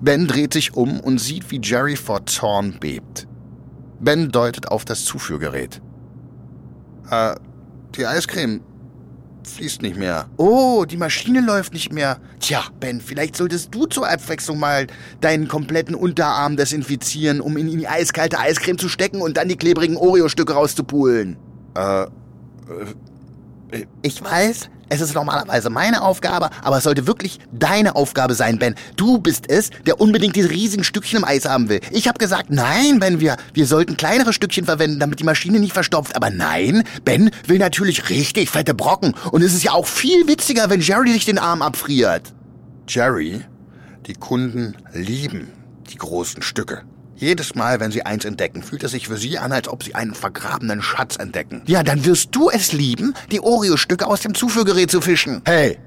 Ben 0.00 0.26
dreht 0.26 0.52
sich 0.52 0.74
um 0.74 1.00
und 1.00 1.18
sieht, 1.18 1.50
wie 1.50 1.60
Jerry 1.62 1.96
vor 1.96 2.26
Zorn 2.26 2.78
bebt. 2.80 3.26
Ben 4.00 4.30
deutet 4.30 4.68
auf 4.68 4.84
das 4.84 5.04
Zuführgerät. 5.04 5.80
Äh, 7.10 7.34
die 7.96 8.06
Eiscreme 8.06 8.60
fließt 9.46 9.82
nicht 9.82 9.96
mehr. 9.96 10.26
Oh, 10.36 10.84
die 10.84 10.96
Maschine 10.96 11.40
läuft 11.40 11.72
nicht 11.72 11.92
mehr. 11.92 12.18
Tja, 12.40 12.64
Ben, 12.80 13.00
vielleicht 13.00 13.36
solltest 13.36 13.74
du 13.74 13.86
zur 13.86 14.08
Abwechslung 14.08 14.58
mal 14.58 14.86
deinen 15.20 15.48
kompletten 15.48 15.94
Unterarm 15.94 16.56
desinfizieren, 16.56 17.40
um 17.40 17.56
ihn 17.56 17.68
in 17.68 17.78
die 17.78 17.88
eiskalte 17.88 18.38
Eiscreme 18.38 18.78
zu 18.78 18.88
stecken 18.88 19.20
und 19.20 19.36
dann 19.36 19.48
die 19.48 19.56
klebrigen 19.56 19.96
Oreo-Stücke 19.96 20.54
rauszupulen. 20.54 21.36
Äh, 21.76 22.02
äh, 22.02 22.06
ich 24.02 24.22
weiß, 24.22 24.68
es 24.88 25.00
ist 25.00 25.14
normalerweise 25.14 25.70
meine 25.70 26.02
Aufgabe, 26.02 26.50
aber 26.62 26.78
es 26.78 26.84
sollte 26.84 27.06
wirklich 27.06 27.38
deine 27.52 27.96
Aufgabe 27.96 28.34
sein, 28.34 28.58
Ben. 28.58 28.74
Du 28.96 29.18
bist 29.18 29.50
es, 29.50 29.70
der 29.86 30.00
unbedingt 30.00 30.36
diese 30.36 30.50
riesigen 30.50 30.84
Stückchen 30.84 31.18
im 31.18 31.24
Eis 31.24 31.46
haben 31.46 31.68
will. 31.68 31.80
Ich 31.90 32.06
habe 32.06 32.18
gesagt, 32.18 32.50
nein, 32.50 33.00
Ben, 33.00 33.20
wir, 33.20 33.36
wir 33.54 33.66
sollten 33.66 33.96
kleinere 33.96 34.32
Stückchen 34.32 34.66
verwenden, 34.66 35.00
damit 35.00 35.20
die 35.20 35.24
Maschine 35.24 35.58
nicht 35.58 35.72
verstopft. 35.72 36.16
Aber 36.16 36.30
nein, 36.30 36.84
Ben 37.04 37.30
will 37.46 37.58
natürlich 37.58 38.10
richtig 38.10 38.50
fette 38.50 38.74
Brocken. 38.74 39.14
Und 39.32 39.42
es 39.42 39.54
ist 39.54 39.64
ja 39.64 39.72
auch 39.72 39.86
viel 39.86 40.28
witziger, 40.28 40.70
wenn 40.70 40.80
Jerry 40.80 41.12
sich 41.12 41.24
den 41.24 41.38
Arm 41.38 41.62
abfriert. 41.62 42.32
Jerry, 42.86 43.40
die 44.06 44.14
Kunden 44.14 44.76
lieben 44.92 45.50
die 45.90 45.96
großen 45.96 46.42
Stücke. 46.42 46.82
Jedes 47.16 47.54
Mal, 47.54 47.78
wenn 47.80 47.92
sie 47.92 48.04
eins 48.04 48.24
entdecken, 48.24 48.62
fühlt 48.62 48.82
es 48.82 48.90
sich 48.90 49.06
für 49.06 49.16
sie 49.16 49.38
an, 49.38 49.52
als 49.52 49.68
ob 49.68 49.84
sie 49.84 49.94
einen 49.94 50.14
vergrabenen 50.14 50.82
Schatz 50.82 51.16
entdecken. 51.16 51.62
Ja, 51.66 51.82
dann 51.82 52.04
wirst 52.04 52.34
du 52.34 52.50
es 52.50 52.72
lieben, 52.72 53.14
die 53.30 53.40
Oreo-Stücke 53.40 54.06
aus 54.06 54.20
dem 54.20 54.34
Zuführgerät 54.34 54.90
zu 54.90 55.00
fischen. 55.00 55.40
Hey, 55.44 55.78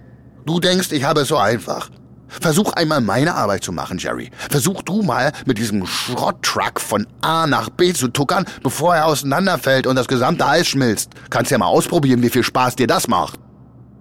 du 0.45 0.59
denkst, 0.59 0.91
ich 0.91 1.03
habe 1.03 1.21
es 1.21 1.27
so 1.27 1.37
einfach. 1.37 1.89
Versuch 2.29 2.73
einmal 2.73 3.01
meine 3.01 3.35
Arbeit 3.35 3.63
zu 3.63 3.71
machen, 3.71 3.97
Jerry. 3.97 4.31
Versuch 4.49 4.81
du 4.81 5.01
mal 5.01 5.31
mit 5.45 5.57
diesem 5.57 5.85
Schrotttruck 5.85 6.79
von 6.79 7.07
A 7.21 7.47
nach 7.47 7.69
B 7.69 7.93
zu 7.93 8.09
tuckern, 8.09 8.45
bevor 8.63 8.95
er 8.95 9.05
auseinanderfällt 9.05 9.87
und 9.87 9.95
das 9.95 10.07
gesamte 10.07 10.45
Eis 10.45 10.67
schmilzt. 10.67 11.11
Kannst 11.29 11.51
ja 11.51 11.57
mal 11.57 11.67
ausprobieren, 11.67 12.21
wie 12.21 12.29
viel 12.29 12.43
Spaß 12.43 12.75
dir 12.75 12.87
das 12.87 13.07
macht. 13.07 13.39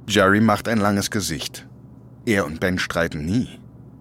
Jerry 0.08 0.40
macht 0.40 0.68
ein 0.68 0.78
langes 0.78 1.10
Gesicht. 1.10 1.66
Er 2.24 2.46
und 2.46 2.60
Ben 2.60 2.78
streiten 2.78 3.24
nie. 3.24 3.60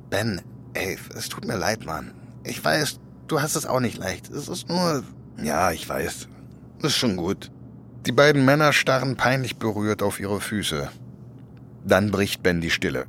Ben, 0.10 0.42
ey, 0.74 0.98
es 1.16 1.30
tut 1.30 1.46
mir 1.46 1.58
leid, 1.58 1.86
Mann. 1.86 2.12
Ich 2.44 2.64
weiß, 2.64 3.00
du 3.28 3.42
hast 3.42 3.56
es 3.56 3.66
auch 3.66 3.80
nicht 3.80 3.98
leicht. 3.98 4.30
Es 4.30 4.48
ist 4.48 4.70
nur. 4.70 5.04
Ja, 5.42 5.72
ich 5.72 5.88
weiß. 5.88 6.28
Ist 6.82 6.96
schon 6.96 7.18
gut. 7.18 7.52
Die 8.06 8.12
beiden 8.12 8.46
Männer 8.46 8.72
starren 8.74 9.16
peinlich 9.16 9.58
berührt 9.58 10.04
auf 10.04 10.20
ihre 10.20 10.40
Füße. 10.40 10.90
Dann 11.84 12.12
bricht 12.12 12.44
Ben 12.44 12.62
die 12.62 12.70
Stille. 12.70 13.06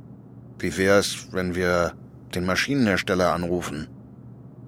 Wie 0.59 0.75
wär's, 0.77 1.27
wenn 1.31 1.55
wir 1.55 1.93
den 2.33 2.45
Maschinenhersteller 2.45 3.33
anrufen? 3.33 3.87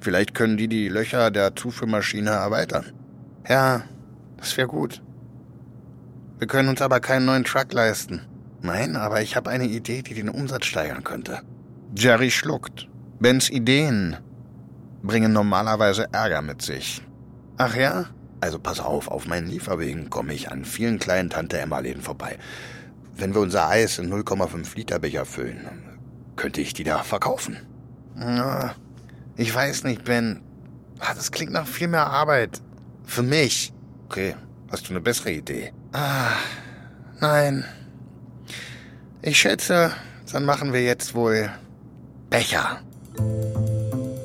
Vielleicht 0.02 0.34
können 0.34 0.58
die 0.58 0.68
die 0.68 0.88
Löcher 0.88 1.32
der 1.32 1.56
Zuführmaschine 1.56 2.30
erweitern. 2.30 2.86
Ja, 3.48 3.84
das 4.38 4.56
wäre 4.56 4.68
gut. 4.68 5.02
Wir 6.38 6.48
können 6.48 6.70
uns 6.70 6.82
aber 6.82 7.00
keinen 7.00 7.26
neuen 7.26 7.44
Truck 7.44 7.74
leisten. 7.74 8.22
Nein, 8.62 8.96
aber 8.96 9.22
ich 9.22 9.36
habe 9.36 9.50
eine 9.50 9.66
Idee, 9.66 10.04
die 10.04 10.14
den 10.14 10.30
Umsatz 10.30 10.66
steigern 10.66 11.04
könnte. 11.04 11.42
Jerry 11.96 12.32
schluckt. 12.32 12.88
Bens 13.20 13.50
Ideen 13.50 14.18
bringen 15.02 15.34
normalerweise 15.34 16.08
Ärger 16.12 16.42
mit 16.42 16.62
sich. 16.62 17.02
Ach 17.58 17.76
ja? 17.76 18.06
Also 18.42 18.60
pass 18.60 18.80
auf, 18.80 19.10
auf 19.10 19.28
meinen 19.28 19.48
Lieferwegen 19.48 20.10
komme 20.10 20.34
ich 20.34 20.52
an 20.52 20.64
vielen 20.66 21.00
kleinen 21.00 21.30
Tante-Emma-Läden 21.30 22.02
vorbei. 22.02 22.38
Wenn 23.16 23.34
wir 23.34 23.42
unser 23.42 23.68
Eis 23.68 24.00
in 24.00 24.12
0,5 24.12 24.76
Liter 24.76 25.00
Becher 25.00 25.26
füllen, 25.26 25.68
könnte 26.36 26.62
ich 26.62 26.74
die 26.74 26.86
da 26.86 27.04
verkaufen. 27.04 27.58
Ja, 28.18 28.76
ich 29.36 29.54
weiß 29.54 29.84
nicht, 29.84 30.06
Ben. 30.06 30.42
Ah, 31.00 31.14
das 31.14 31.32
klingt 31.32 31.52
nach 31.52 31.68
viel 31.68 31.88
mehr 31.88 32.08
Arbeit. 32.08 32.62
Für 33.06 33.24
mich. 33.24 33.74
Okay, 34.06 34.36
hast 34.72 34.88
du 34.88 34.92
eine 34.92 35.02
bessere 35.02 35.32
Idee? 35.32 35.74
Ah, 35.92 36.32
nein. 37.20 37.66
Ich 39.22 39.40
schätze, 39.40 39.92
Dann 40.32 40.46
machen 40.46 40.74
wir 40.74 40.84
jetzt 40.84 41.16
wohl 41.16 41.50
Becher. 42.30 42.82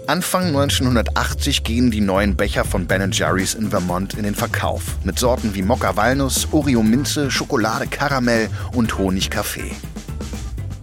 Anfang 0.06 0.48
1980 0.48 1.64
gehen 1.64 1.90
die 1.90 2.02
neuen 2.02 2.36
Becher 2.36 2.66
von 2.66 2.86
Ben 2.86 3.10
Jerry's 3.10 3.54
in 3.54 3.70
Vermont 3.70 4.12
in 4.12 4.24
den 4.24 4.34
Verkauf. 4.34 4.98
Mit 5.02 5.18
Sorten 5.18 5.54
wie 5.54 5.62
Mokka 5.62 5.96
Walnuss, 5.96 6.46
Oreo 6.52 6.82
Minze, 6.82 7.30
Schokolade 7.30 7.86
Karamell 7.86 8.50
und 8.74 8.98
Honig 8.98 9.30
Kaffee. 9.30 9.70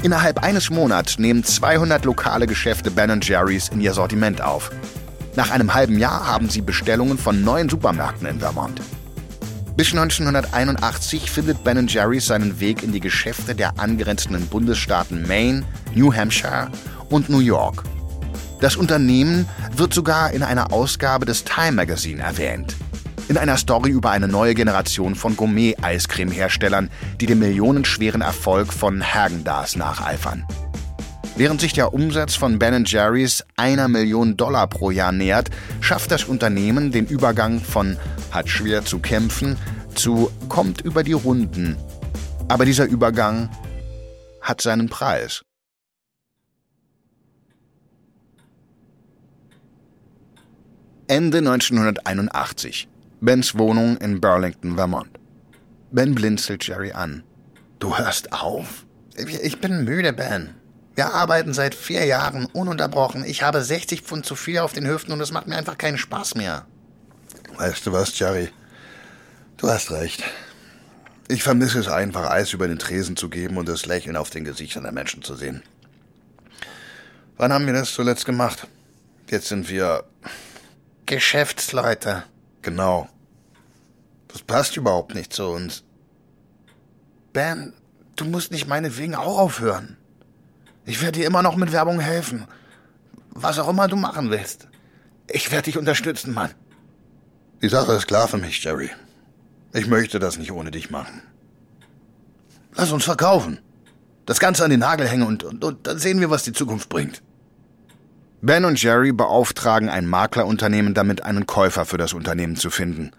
Innerhalb 0.02 0.42
eines 0.42 0.72
Monats 0.72 1.20
nehmen 1.20 1.44
200 1.44 2.04
lokale 2.04 2.48
Geschäfte 2.48 2.90
Ben 2.90 3.22
Jerry's 3.22 3.70
in 3.70 3.80
ihr 3.80 3.94
Sortiment 3.94 4.42
auf. 4.42 4.72
Nach 5.36 5.52
einem 5.52 5.72
halben 5.76 6.00
Jahr 6.00 6.26
haben 6.26 6.50
sie 6.50 6.62
Bestellungen 6.62 7.20
von 7.20 7.44
neuen 7.44 7.70
Supermärkten 7.70 8.26
in 8.26 8.40
Vermont. 8.40 8.82
Bis 9.78 9.92
1981 9.92 11.30
findet 11.30 11.64
Ben 11.64 11.88
Jerry's 11.88 12.26
seinen 12.26 12.60
Weg 12.60 12.82
in 12.82 12.92
die 12.92 13.00
Geschäfte 13.00 13.54
der 13.54 13.80
angrenzenden 13.80 14.48
Bundesstaaten 14.48 15.28
Maine, 15.28 15.64
New 15.94 16.12
Hampshire 16.12 16.72
und 17.10 17.30
New 17.30 17.40
York. 17.40 17.84
Das 18.62 18.76
Unternehmen 18.76 19.50
wird 19.76 19.92
sogar 19.92 20.34
in 20.34 20.44
einer 20.44 20.72
Ausgabe 20.72 21.26
des 21.26 21.44
Time 21.44 21.72
Magazine 21.72 22.22
erwähnt. 22.22 22.76
In 23.28 23.36
einer 23.38 23.58
Story 23.58 23.90
über 23.90 24.12
eine 24.12 24.28
neue 24.28 24.54
Generation 24.54 25.16
von 25.16 25.36
Gourmet-Eiscreme-Herstellern, 25.36 26.92
die 27.20 27.26
dem 27.26 27.40
millionenschweren 27.40 28.22
Erfolg 28.22 28.72
von 28.72 29.02
Häagen-Dazs 29.02 29.78
nacheifern. 29.78 30.46
Während 31.36 31.60
sich 31.60 31.74
der 31.74 31.92
Umsatz 31.92 32.36
von 32.36 32.60
Ben 32.60 32.86
Jerry's 32.86 33.44
einer 33.58 33.88
Million 33.88 34.38
Dollar 34.38 34.68
pro 34.68 34.92
Jahr 34.92 35.12
nähert, 35.12 35.50
schafft 35.80 36.12
das 36.12 36.26
Unternehmen 36.26 36.92
den 36.92 37.08
Übergang 37.08 37.62
von 37.62 37.98
hat 38.30 38.48
schwer 38.48 38.86
zu 38.86 39.00
kämpfen 39.00 39.58
zu 39.96 40.32
kommt 40.50 40.82
über 40.82 41.04
die 41.04 41.14
Runden. 41.14 41.78
Aber 42.48 42.66
dieser 42.66 42.86
Übergang 42.86 43.50
hat 44.42 44.62
seinen 44.62 44.88
Preis. 44.88 45.44
Ende 51.12 51.40
1981. 51.40 52.88
Bens 53.20 53.58
Wohnung 53.58 53.98
in 53.98 54.22
Burlington, 54.22 54.78
Vermont. 54.78 55.10
Ben 55.92 56.16
blinzelt 56.16 56.66
Jerry 56.66 56.94
an. 56.94 57.24
Du 57.80 57.98
hörst 57.98 58.32
auf? 58.32 58.86
Ich 59.18 59.60
bin 59.60 59.84
müde, 59.84 60.14
Ben. 60.14 60.52
Wir 60.96 61.14
arbeiten 61.14 61.54
seit 61.54 61.76
vier 61.76 62.06
Jahren 62.06 62.46
ununterbrochen. 62.46 63.26
Ich 63.26 63.44
habe 63.44 63.62
60 63.62 64.04
Pfund 64.04 64.26
zu 64.26 64.38
viel 64.38 64.60
auf 64.60 64.72
den 64.72 64.88
Hüften 64.88 65.12
und 65.12 65.20
es 65.20 65.34
macht 65.34 65.48
mir 65.48 65.58
einfach 65.58 65.78
keinen 65.78 65.98
Spaß 65.98 66.36
mehr. 66.36 66.66
Weißt 67.58 67.86
du 67.86 67.92
was, 67.92 68.18
Jerry? 68.18 68.48
Du 69.58 69.68
hast 69.68 69.92
recht. 69.92 70.24
Ich 71.28 71.44
vermisse 71.44 71.80
es 71.80 71.90
einfach, 71.90 72.30
Eis 72.30 72.54
über 72.54 72.70
den 72.70 72.80
Tresen 72.80 73.18
zu 73.18 73.28
geben 73.28 73.58
und 73.58 73.68
das 73.68 73.86
Lächeln 73.86 74.16
auf 74.16 74.30
den 74.30 74.46
Gesichtern 74.46 74.84
der 74.84 74.94
Menschen 74.94 75.24
zu 75.24 75.36
sehen. 75.36 75.62
Wann 77.36 77.52
haben 77.52 77.66
wir 77.66 77.74
das 77.74 77.94
zuletzt 77.94 78.26
gemacht? 78.26 78.66
Jetzt 79.30 79.50
sind 79.50 79.68
wir 79.70 80.06
Geschäftsleute. 81.12 82.24
Genau. 82.62 83.10
Das 84.30 84.44
passt 84.44 84.78
überhaupt 84.78 85.14
nicht 85.14 85.34
zu 85.34 85.44
uns. 85.44 85.84
Ben, 87.34 87.74
du 88.16 88.24
musst 88.24 88.54
nicht 88.54 88.66
meinetwegen 88.66 89.16
auch 89.16 89.38
aufhören. 89.38 89.98
Ich 90.86 91.02
werde 91.02 91.20
dir 91.20 91.28
immer 91.28 91.42
noch 91.42 91.58
mit 91.58 91.74
Werbung 91.74 92.00
helfen. 92.00 92.48
Was 93.32 93.60
auch 93.60 93.68
immer 93.68 93.90
du 93.90 93.98
machen 93.98 94.32
willst. 94.32 94.70
Ich 95.28 95.52
werde 95.52 95.66
dich 95.66 95.78
unterstützen, 95.78 96.34
Mann. 96.34 96.52
Die 97.62 97.68
Sache 97.68 97.92
ist 97.92 98.08
klar 98.08 98.30
für 98.30 98.38
mich, 98.38 98.64
Jerry. 98.64 98.90
Ich 99.74 99.88
möchte 99.88 100.18
das 100.18 100.38
nicht 100.38 100.54
ohne 100.54 100.72
dich 100.72 100.92
machen. 100.92 101.22
Lass 102.76 102.94
uns 102.94 103.04
verkaufen. 103.04 103.60
Das 104.26 104.40
Ganze 104.40 104.64
an 104.64 104.72
den 104.72 104.80
Nagel 104.80 105.10
hängen 105.10 105.28
und, 105.28 105.44
und, 105.44 105.62
und 105.66 105.88
dann 105.88 106.00
sehen 106.00 106.22
wir, 106.22 106.30
was 106.30 106.44
die 106.44 106.54
Zukunft 106.54 106.88
bringt. 106.88 107.22
Ben 108.44 108.66
und 108.66 108.82
Jerry 108.82 109.12
beauftragen 109.12 109.88
ein 109.88 110.08
Maklerunternehmen 110.08 110.96
damit, 110.96 111.24
einen 111.24 111.46
Käufer 111.46 111.86
für 111.86 112.00
das 112.00 112.14
Unternehmen 112.14 112.56
zu 112.56 112.72
finden. 112.72 113.12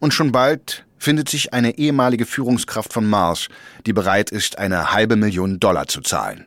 Und 0.00 0.12
schon 0.12 0.32
bald 0.32 0.84
findet 0.98 1.28
sich 1.28 1.52
eine 1.52 1.78
ehemalige 1.78 2.26
Führungskraft 2.26 2.92
von 2.92 3.06
Mars, 3.06 3.46
die 3.86 3.92
bereit 3.92 4.30
ist, 4.30 4.58
eine 4.58 4.92
halbe 4.92 5.14
Million 5.14 5.60
Dollar 5.60 5.86
zu 5.86 6.00
zahlen. 6.00 6.46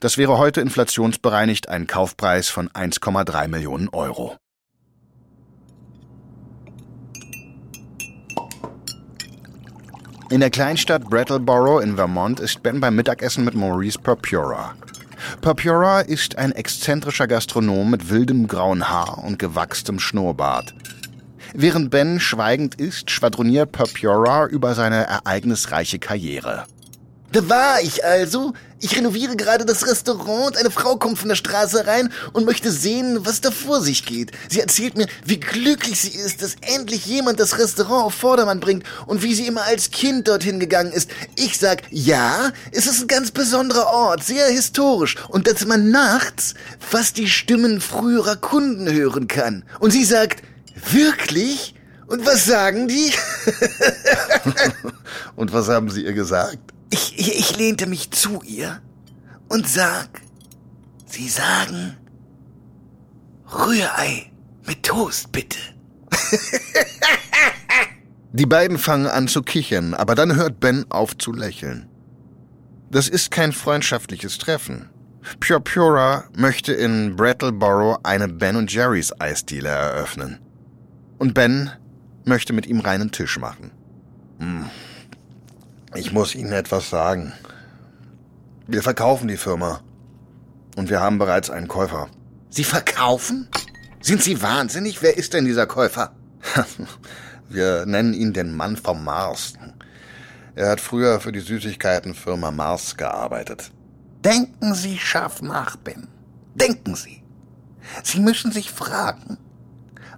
Das 0.00 0.18
wäre 0.18 0.38
heute 0.38 0.60
inflationsbereinigt 0.60 1.68
ein 1.68 1.86
Kaufpreis 1.86 2.48
von 2.48 2.68
1,3 2.70 3.46
Millionen 3.46 3.88
Euro. 3.90 4.36
In 10.30 10.40
der 10.40 10.50
Kleinstadt 10.50 11.08
Brattleboro 11.08 11.78
in 11.78 11.94
Vermont 11.94 12.40
ist 12.40 12.62
Ben 12.62 12.80
beim 12.80 12.96
Mittagessen 12.96 13.44
mit 13.44 13.54
Maurice 13.54 13.98
Purpura. 13.98 14.74
Purpura 15.40 16.00
ist 16.00 16.38
ein 16.38 16.52
exzentrischer 16.52 17.26
Gastronom 17.26 17.90
mit 17.90 18.10
wildem 18.10 18.46
grauen 18.46 18.88
Haar 18.88 19.22
und 19.24 19.38
gewachstem 19.38 19.98
Schnurrbart. 19.98 20.74
Während 21.54 21.90
Ben 21.90 22.18
schweigend 22.18 22.76
isst, 22.76 23.10
schwadroniert 23.10 23.72
Purpura 23.72 24.46
über 24.46 24.74
seine 24.74 25.06
ereignisreiche 25.06 25.98
Karriere. 25.98 26.64
Da 27.32 27.48
war 27.48 27.80
ich 27.80 28.04
also. 28.04 28.52
Ich 28.78 28.94
renoviere 28.96 29.36
gerade 29.36 29.64
das 29.64 29.86
Restaurant. 29.86 30.56
Eine 30.58 30.70
Frau 30.70 30.96
kommt 30.96 31.18
von 31.18 31.30
der 31.30 31.36
Straße 31.36 31.86
rein 31.86 32.12
und 32.34 32.44
möchte 32.44 32.70
sehen, 32.70 33.24
was 33.24 33.40
da 33.40 33.50
vor 33.50 33.80
sich 33.80 34.04
geht. 34.04 34.32
Sie 34.50 34.60
erzählt 34.60 34.98
mir, 34.98 35.06
wie 35.24 35.40
glücklich 35.40 35.98
sie 36.00 36.18
ist, 36.18 36.42
dass 36.42 36.56
endlich 36.60 37.06
jemand 37.06 37.40
das 37.40 37.58
Restaurant 37.58 38.04
auf 38.04 38.14
Vordermann 38.14 38.60
bringt 38.60 38.84
und 39.06 39.22
wie 39.22 39.34
sie 39.34 39.46
immer 39.46 39.62
als 39.62 39.90
Kind 39.90 40.28
dorthin 40.28 40.60
gegangen 40.60 40.92
ist. 40.92 41.08
Ich 41.36 41.58
sag, 41.58 41.84
ja, 41.90 42.52
es 42.70 42.86
ist 42.86 43.00
ein 43.00 43.08
ganz 43.08 43.30
besonderer 43.30 43.86
Ort, 43.86 44.24
sehr 44.24 44.48
historisch 44.48 45.16
und 45.28 45.46
dass 45.46 45.64
man 45.64 45.90
nachts 45.90 46.54
fast 46.80 47.16
die 47.16 47.28
Stimmen 47.28 47.80
früherer 47.80 48.36
Kunden 48.36 48.92
hören 48.92 49.26
kann. 49.26 49.64
Und 49.80 49.92
sie 49.92 50.04
sagt, 50.04 50.42
wirklich? 50.90 51.76
Und 52.08 52.26
was 52.26 52.44
sagen 52.44 52.88
die? 52.88 53.10
und 55.36 55.52
was 55.54 55.68
haben 55.68 55.88
sie 55.88 56.04
ihr 56.04 56.12
gesagt? 56.12 56.71
Ich, 56.92 57.18
ich, 57.18 57.38
ich 57.38 57.56
lehnte 57.56 57.86
mich 57.86 58.10
zu 58.10 58.42
ihr 58.42 58.82
und 59.48 59.66
sag, 59.66 60.20
Sie 61.06 61.26
sagen 61.26 61.96
Rührei 63.50 64.30
mit 64.66 64.82
Toast, 64.82 65.32
bitte. 65.32 65.58
Die 68.32 68.44
beiden 68.44 68.76
fangen 68.76 69.06
an 69.06 69.26
zu 69.26 69.42
kichern, 69.42 69.94
aber 69.94 70.14
dann 70.14 70.36
hört 70.36 70.60
Ben 70.60 70.84
auf 70.90 71.16
zu 71.16 71.32
lächeln. 71.32 71.88
Das 72.90 73.08
ist 73.08 73.30
kein 73.30 73.52
freundschaftliches 73.52 74.36
Treffen. 74.36 74.90
Pure 75.40 75.60
Pura 75.62 76.24
möchte 76.36 76.74
in 76.74 77.16
Brattleboro 77.16 78.00
eine 78.02 78.28
Ben 78.28 78.66
Jerry's 78.66 79.18
Eisdiele 79.18 79.70
eröffnen. 79.70 80.40
Und 81.16 81.32
Ben 81.32 81.70
möchte 82.26 82.52
mit 82.52 82.66
ihm 82.66 82.80
reinen 82.80 83.12
Tisch 83.12 83.38
machen. 83.38 83.70
Hm. 84.38 84.66
Ich 85.94 86.12
muss 86.12 86.34
Ihnen 86.34 86.52
etwas 86.52 86.88
sagen. 86.88 87.32
Wir 88.66 88.82
verkaufen 88.82 89.28
die 89.28 89.36
Firma. 89.36 89.80
Und 90.76 90.88
wir 90.88 91.00
haben 91.00 91.18
bereits 91.18 91.50
einen 91.50 91.68
Käufer. 91.68 92.08
Sie 92.48 92.64
verkaufen? 92.64 93.48
Sind 94.00 94.22
Sie 94.22 94.40
wahnsinnig? 94.40 95.02
Wer 95.02 95.18
ist 95.18 95.34
denn 95.34 95.44
dieser 95.44 95.66
Käufer? 95.66 96.12
wir 97.48 97.84
nennen 97.84 98.14
ihn 98.14 98.32
den 98.32 98.56
Mann 98.56 98.76
vom 98.76 99.04
Mars. 99.04 99.52
Er 100.54 100.70
hat 100.70 100.80
früher 100.80 101.20
für 101.20 101.32
die 101.32 101.40
Süßigkeitenfirma 101.40 102.50
Mars 102.50 102.96
gearbeitet. 102.96 103.70
Denken 104.24 104.74
Sie 104.74 104.98
scharf 104.98 105.42
nach, 105.42 105.76
Ben. 105.76 106.08
Denken 106.54 106.94
Sie. 106.94 107.22
Sie 108.02 108.20
müssen 108.20 108.52
sich 108.52 108.70
fragen, 108.70 109.36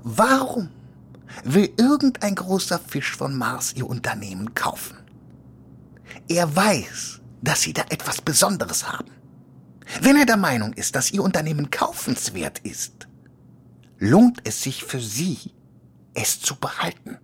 warum 0.03 0.69
will 1.43 1.73
irgendein 1.79 2.35
großer 2.35 2.79
Fisch 2.79 3.17
von 3.17 3.37
Mars 3.37 3.73
Ihr 3.75 3.89
Unternehmen 3.89 4.55
kaufen? 4.55 4.99
Er 6.29 6.55
weiß, 6.55 7.21
dass 7.43 7.61
Sie 7.63 7.73
da 7.73 7.83
etwas 7.91 8.21
Besonderes 8.21 8.91
haben. 8.91 9.11
Wenn 10.01 10.17
er 10.17 10.27
der 10.27 10.37
Meinung 10.37 10.73
ist, 10.73 10.97
dass 10.97 11.13
Ihr 11.13 11.23
Unternehmen 11.23 11.71
kaufenswert 11.71 12.61
ist, 12.61 13.07
lohnt 13.99 14.41
es 14.45 14.63
sich 14.63 14.85
für 14.85 15.01
Sie, 15.01 15.53
es 16.15 16.41
zu 16.41 16.57
behalten. 16.57 17.19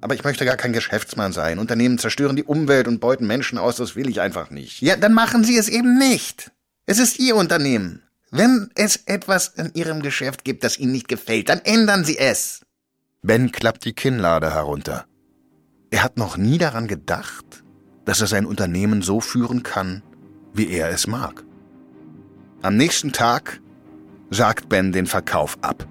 Aber 0.00 0.14
ich 0.14 0.24
möchte 0.24 0.44
gar 0.44 0.56
kein 0.56 0.72
Geschäftsmann 0.72 1.32
sein. 1.32 1.58
Unternehmen 1.58 1.98
zerstören 1.98 2.36
die 2.36 2.44
Umwelt 2.44 2.88
und 2.88 3.00
beuten 3.00 3.26
Menschen 3.26 3.56
aus, 3.56 3.76
das 3.76 3.96
will 3.96 4.08
ich 4.08 4.20
einfach 4.20 4.50
nicht. 4.50 4.82
Ja, 4.82 4.96
dann 4.96 5.14
machen 5.14 5.44
Sie 5.44 5.56
es 5.56 5.68
eben 5.68 5.96
nicht. 5.96 6.50
Es 6.84 6.98
ist 6.98 7.18
Ihr 7.18 7.36
Unternehmen. 7.36 8.02
Wenn 8.30 8.68
es 8.74 8.96
etwas 9.06 9.48
in 9.48 9.72
Ihrem 9.74 10.02
Geschäft 10.02 10.44
gibt, 10.44 10.64
das 10.64 10.78
Ihnen 10.78 10.92
nicht 10.92 11.08
gefällt, 11.08 11.48
dann 11.48 11.60
ändern 11.60 12.04
Sie 12.04 12.18
es. 12.18 12.66
Ben 13.22 13.50
klappt 13.52 13.86
die 13.86 13.94
Kinnlade 13.94 14.52
herunter. 14.52 15.06
Er 15.90 16.02
hat 16.02 16.18
noch 16.18 16.36
nie 16.36 16.58
daran 16.58 16.88
gedacht, 16.88 17.63
dass 18.04 18.20
er 18.20 18.26
sein 18.26 18.46
Unternehmen 18.46 19.02
so 19.02 19.20
führen 19.20 19.62
kann, 19.62 20.02
wie 20.52 20.68
er 20.68 20.90
es 20.90 21.06
mag. 21.06 21.44
Am 22.62 22.76
nächsten 22.76 23.12
Tag 23.12 23.60
sagt 24.30 24.68
Ben 24.68 24.92
den 24.92 25.06
Verkauf 25.06 25.58
ab. 25.60 25.86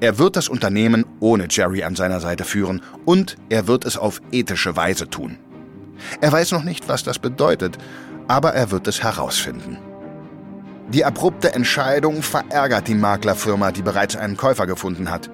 Er 0.00 0.18
wird 0.18 0.36
das 0.36 0.48
Unternehmen 0.48 1.06
ohne 1.20 1.46
Jerry 1.48 1.82
an 1.84 1.96
seiner 1.96 2.20
Seite 2.20 2.44
führen 2.44 2.82
und 3.04 3.36
er 3.48 3.66
wird 3.66 3.84
es 3.84 3.96
auf 3.96 4.20
ethische 4.32 4.76
Weise 4.76 5.08
tun. 5.08 5.38
Er 6.20 6.32
weiß 6.32 6.52
noch 6.52 6.64
nicht, 6.64 6.88
was 6.88 7.04
das 7.04 7.18
bedeutet, 7.18 7.78
aber 8.26 8.54
er 8.54 8.70
wird 8.70 8.88
es 8.88 9.02
herausfinden. 9.02 9.78
Die 10.88 11.04
abrupte 11.04 11.54
Entscheidung 11.54 12.22
verärgert 12.22 12.88
die 12.88 12.94
Maklerfirma, 12.94 13.72
die 13.72 13.82
bereits 13.82 14.16
einen 14.16 14.36
Käufer 14.36 14.66
gefunden 14.66 15.10
hat. 15.10 15.30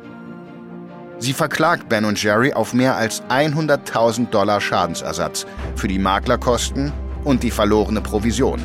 Sie 1.21 1.35
verklagt 1.35 1.91
Ben 1.91 2.07
und 2.07 2.23
Jerry 2.23 2.55
auf 2.55 2.73
mehr 2.73 2.97
als 2.97 3.23
100.000 3.25 4.31
Dollar 4.31 4.59
Schadensersatz 4.59 5.45
für 5.77 5.87
die 5.87 5.99
Maklerkosten 5.99 6.93
und 7.25 7.43
die 7.43 7.51
verlorene 7.51 8.01
Provision. 8.01 8.59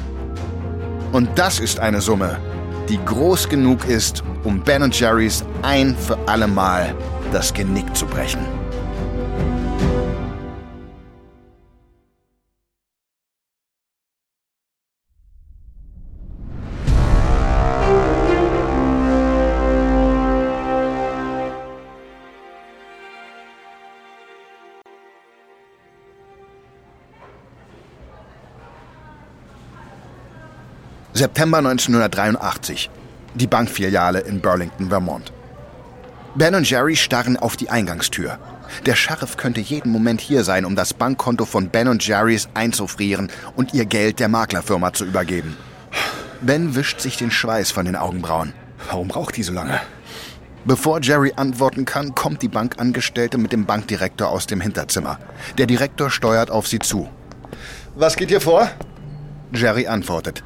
Und 1.12 1.28
das 1.38 1.60
ist 1.60 1.80
eine 1.80 2.00
Summe, 2.00 2.40
die 2.88 2.98
groß 3.04 3.50
genug 3.50 3.86
ist, 3.90 4.24
um 4.46 4.62
Ben 4.62 4.84
und 4.84 4.98
Jerrys 4.98 5.44
ein 5.64 5.98
für 5.98 6.18
alle 6.28 6.48
Mal 6.48 6.96
das 7.34 7.54
Genick 7.54 7.94
zu 7.94 8.06
brechen. 8.06 8.40
September 31.26 31.58
1983. 31.58 32.88
Die 33.34 33.48
Bankfiliale 33.48 34.20
in 34.20 34.42
Burlington, 34.42 34.90
Vermont. 34.90 35.34
Ben 36.36 36.54
und 36.54 36.70
Jerry 36.70 36.96
starren 36.96 37.36
auf 37.36 37.58
die 37.58 37.72
Eingangstür. 37.72 38.38
Der 38.86 38.94
Sheriff 38.94 39.36
könnte 39.36 39.60
jeden 39.60 39.92
Moment 39.92 40.22
hier 40.22 40.44
sein, 40.44 40.66
um 40.66 40.76
das 40.76 40.94
Bankkonto 40.94 41.46
von 41.46 41.70
Ben 41.70 41.88
und 41.88 42.06
Jerrys 42.06 42.48
einzufrieren 42.54 43.32
und 43.56 43.74
ihr 43.74 43.86
Geld 43.86 44.20
der 44.20 44.28
Maklerfirma 44.28 44.94
zu 44.94 45.04
übergeben. 45.04 45.58
Ben 46.42 46.76
wischt 46.76 47.00
sich 47.00 47.18
den 47.18 47.32
Schweiß 47.32 47.72
von 47.72 47.88
den 47.88 47.96
Augenbrauen. 47.96 48.54
Warum 48.92 49.08
braucht 49.08 49.36
die 49.36 49.42
so 49.42 49.52
lange? 49.52 49.82
Bevor 50.64 51.02
Jerry 51.02 51.34
antworten 51.36 51.86
kann, 51.86 52.14
kommt 52.14 52.44
die 52.44 52.50
Bankangestellte 52.50 53.40
mit 53.40 53.52
dem 53.52 53.66
Bankdirektor 53.66 54.30
aus 54.30 54.46
dem 54.46 54.62
Hinterzimmer. 54.62 55.18
Der 55.58 55.66
Direktor 55.66 56.12
steuert 56.12 56.52
auf 56.52 56.68
sie 56.68 56.78
zu. 56.78 57.10
Was 57.96 58.16
geht 58.16 58.30
hier 58.30 58.42
vor? 58.42 58.70
Jerry 59.52 59.88
antwortet. 59.88 60.44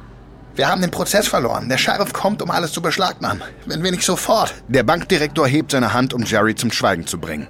Wir 0.54 0.68
haben 0.68 0.80
den 0.80 0.90
Prozess 0.90 1.28
verloren. 1.28 1.68
Der 1.68 1.78
Sheriff 1.78 2.12
kommt, 2.12 2.42
um 2.42 2.50
alles 2.50 2.72
zu 2.72 2.82
beschlagnahmen. 2.82 3.42
Wenn 3.66 3.82
wir 3.82 3.90
nicht 3.90 4.02
sofort. 4.02 4.54
Der 4.68 4.82
Bankdirektor 4.82 5.46
hebt 5.46 5.70
seine 5.70 5.92
Hand, 5.92 6.12
um 6.12 6.24
Jerry 6.24 6.54
zum 6.54 6.72
Schweigen 6.72 7.06
zu 7.06 7.18
bringen. 7.18 7.46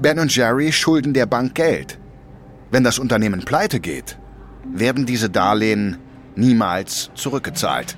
Ben 0.00 0.18
und 0.18 0.34
Jerry 0.34 0.72
schulden 0.72 1.14
der 1.14 1.26
Bank 1.26 1.54
Geld. 1.54 1.98
Wenn 2.70 2.84
das 2.84 2.98
Unternehmen 2.98 3.44
pleite 3.44 3.80
geht, 3.80 4.18
werden 4.64 5.06
diese 5.06 5.30
Darlehen 5.30 5.98
niemals 6.34 7.10
zurückgezahlt. 7.14 7.96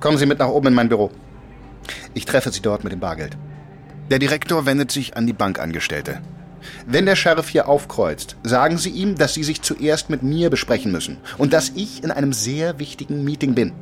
Kommen 0.00 0.18
Sie 0.18 0.26
mit 0.26 0.38
nach 0.38 0.48
oben 0.48 0.68
in 0.68 0.74
mein 0.74 0.88
Büro. 0.88 1.10
Ich 2.14 2.24
treffe 2.24 2.52
Sie 2.52 2.62
dort 2.62 2.84
mit 2.84 2.92
dem 2.92 3.00
Bargeld. 3.00 3.36
Der 4.10 4.18
Direktor 4.18 4.66
wendet 4.66 4.90
sich 4.90 5.16
an 5.16 5.26
die 5.26 5.32
Bankangestellte. 5.32 6.20
Wenn 6.86 7.06
der 7.06 7.16
Sheriff 7.16 7.48
hier 7.48 7.68
aufkreuzt, 7.68 8.36
sagen 8.42 8.78
Sie 8.78 8.90
ihm, 8.90 9.16
dass 9.16 9.34
Sie 9.34 9.44
sich 9.44 9.62
zuerst 9.62 10.10
mit 10.10 10.22
mir 10.22 10.50
besprechen 10.50 10.92
müssen 10.92 11.18
und 11.38 11.52
dass 11.52 11.72
ich 11.74 12.02
in 12.04 12.10
einem 12.10 12.32
sehr 12.32 12.78
wichtigen 12.78 13.24
Meeting 13.24 13.54
bin. 13.54 13.72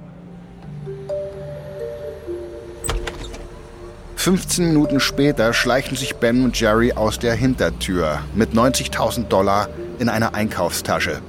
15 4.20 4.66
Minuten 4.66 5.00
später 5.00 5.54
schleichen 5.54 5.96
sich 5.96 6.16
Ben 6.16 6.44
und 6.44 6.60
Jerry 6.60 6.92
aus 6.92 7.18
der 7.18 7.32
Hintertür 7.32 8.20
mit 8.34 8.52
90.000 8.52 9.28
Dollar 9.28 9.70
in 9.98 10.10
einer 10.10 10.34
Einkaufstasche. 10.34 11.22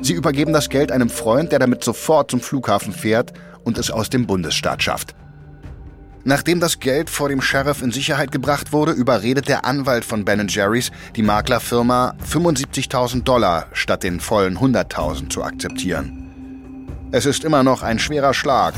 Sie 0.00 0.14
übergeben 0.14 0.54
das 0.54 0.70
Geld 0.70 0.90
einem 0.90 1.10
Freund, 1.10 1.52
der 1.52 1.58
damit 1.58 1.84
sofort 1.84 2.30
zum 2.30 2.40
Flughafen 2.40 2.94
fährt 2.94 3.34
und 3.64 3.76
es 3.76 3.90
aus 3.90 4.08
dem 4.08 4.26
Bundesstaat 4.26 4.82
schafft. 4.82 5.14
Nachdem 6.24 6.60
das 6.60 6.78
Geld 6.78 7.10
vor 7.10 7.28
dem 7.28 7.42
Sheriff 7.42 7.82
in 7.82 7.90
Sicherheit 7.90 8.30
gebracht 8.30 8.72
wurde, 8.72 8.92
überredet 8.92 9.48
der 9.48 9.64
Anwalt 9.64 10.04
von 10.04 10.24
Ben 10.24 10.46
Jerry's 10.48 10.92
die 11.16 11.22
Maklerfirma 11.22 12.14
75.000 12.30 13.24
Dollar 13.24 13.66
statt 13.72 14.04
den 14.04 14.20
vollen 14.20 14.58
100.000 14.58 15.30
zu 15.30 15.42
akzeptieren. 15.42 16.88
Es 17.10 17.26
ist 17.26 17.44
immer 17.44 17.64
noch 17.64 17.82
ein 17.82 17.98
schwerer 17.98 18.34
Schlag, 18.34 18.74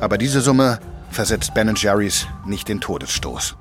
aber 0.00 0.18
diese 0.18 0.40
Summe 0.40 0.80
versetzt 1.10 1.54
Ben 1.54 1.72
Jerry's 1.76 2.26
nicht 2.44 2.68
den 2.68 2.80
Todesstoß. 2.80 3.56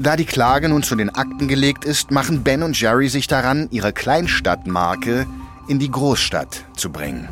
Da 0.00 0.16
die 0.16 0.24
Klage 0.24 0.68
nun 0.68 0.82
zu 0.82 0.96
den 0.96 1.10
Akten 1.10 1.46
gelegt 1.46 1.84
ist, 1.84 2.10
machen 2.10 2.42
Ben 2.42 2.62
und 2.62 2.80
Jerry 2.80 3.08
sich 3.08 3.26
daran, 3.26 3.68
ihre 3.70 3.92
Kleinstadtmarke 3.92 5.26
in 5.68 5.78
die 5.78 5.90
Großstadt 5.90 6.64
zu 6.74 6.90
bringen. 6.90 7.28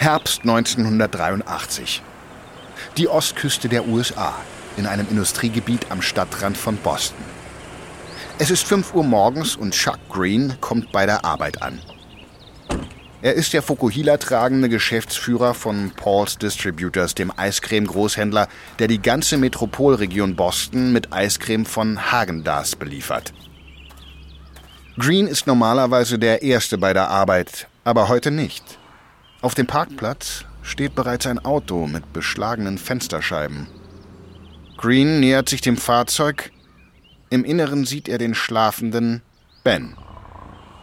Herbst 0.00 0.42
1983. 0.42 2.02
Die 2.96 3.08
Ostküste 3.08 3.68
der 3.68 3.88
USA, 3.88 4.32
in 4.76 4.86
einem 4.86 5.08
Industriegebiet 5.10 5.90
am 5.90 6.02
Stadtrand 6.02 6.56
von 6.56 6.76
Boston. 6.76 7.24
Es 8.38 8.52
ist 8.52 8.64
5 8.64 8.94
Uhr 8.94 9.02
morgens 9.02 9.56
und 9.56 9.74
Chuck 9.74 9.98
Green 10.08 10.54
kommt 10.60 10.92
bei 10.92 11.04
der 11.04 11.24
Arbeit 11.24 11.62
an. 11.62 11.80
Er 13.22 13.34
ist 13.34 13.52
der 13.52 13.60
Fokuhila 13.60 14.18
tragende 14.18 14.68
Geschäftsführer 14.68 15.52
von 15.52 15.90
Paul's 15.90 16.38
Distributors, 16.38 17.16
dem 17.16 17.32
Eiscreme-Großhändler, 17.36 18.46
der 18.78 18.86
die 18.86 19.02
ganze 19.02 19.36
Metropolregion 19.36 20.36
Boston 20.36 20.92
mit 20.92 21.12
Eiscreme 21.12 21.66
von 21.66 22.12
Hagendas 22.12 22.76
beliefert. 22.76 23.32
Green 24.96 25.26
ist 25.26 25.48
normalerweise 25.48 26.20
der 26.20 26.42
Erste 26.42 26.78
bei 26.78 26.92
der 26.92 27.08
Arbeit, 27.08 27.66
aber 27.82 28.08
heute 28.08 28.30
nicht. 28.30 28.77
Auf 29.40 29.54
dem 29.54 29.68
Parkplatz 29.68 30.44
steht 30.62 30.96
bereits 30.96 31.26
ein 31.26 31.38
Auto 31.38 31.86
mit 31.86 32.12
beschlagenen 32.12 32.76
Fensterscheiben. 32.76 33.68
Green 34.76 35.20
nähert 35.20 35.48
sich 35.48 35.60
dem 35.60 35.76
Fahrzeug. 35.76 36.50
Im 37.30 37.44
Inneren 37.44 37.84
sieht 37.84 38.08
er 38.08 38.18
den 38.18 38.34
schlafenden 38.34 39.22
Ben. 39.62 39.96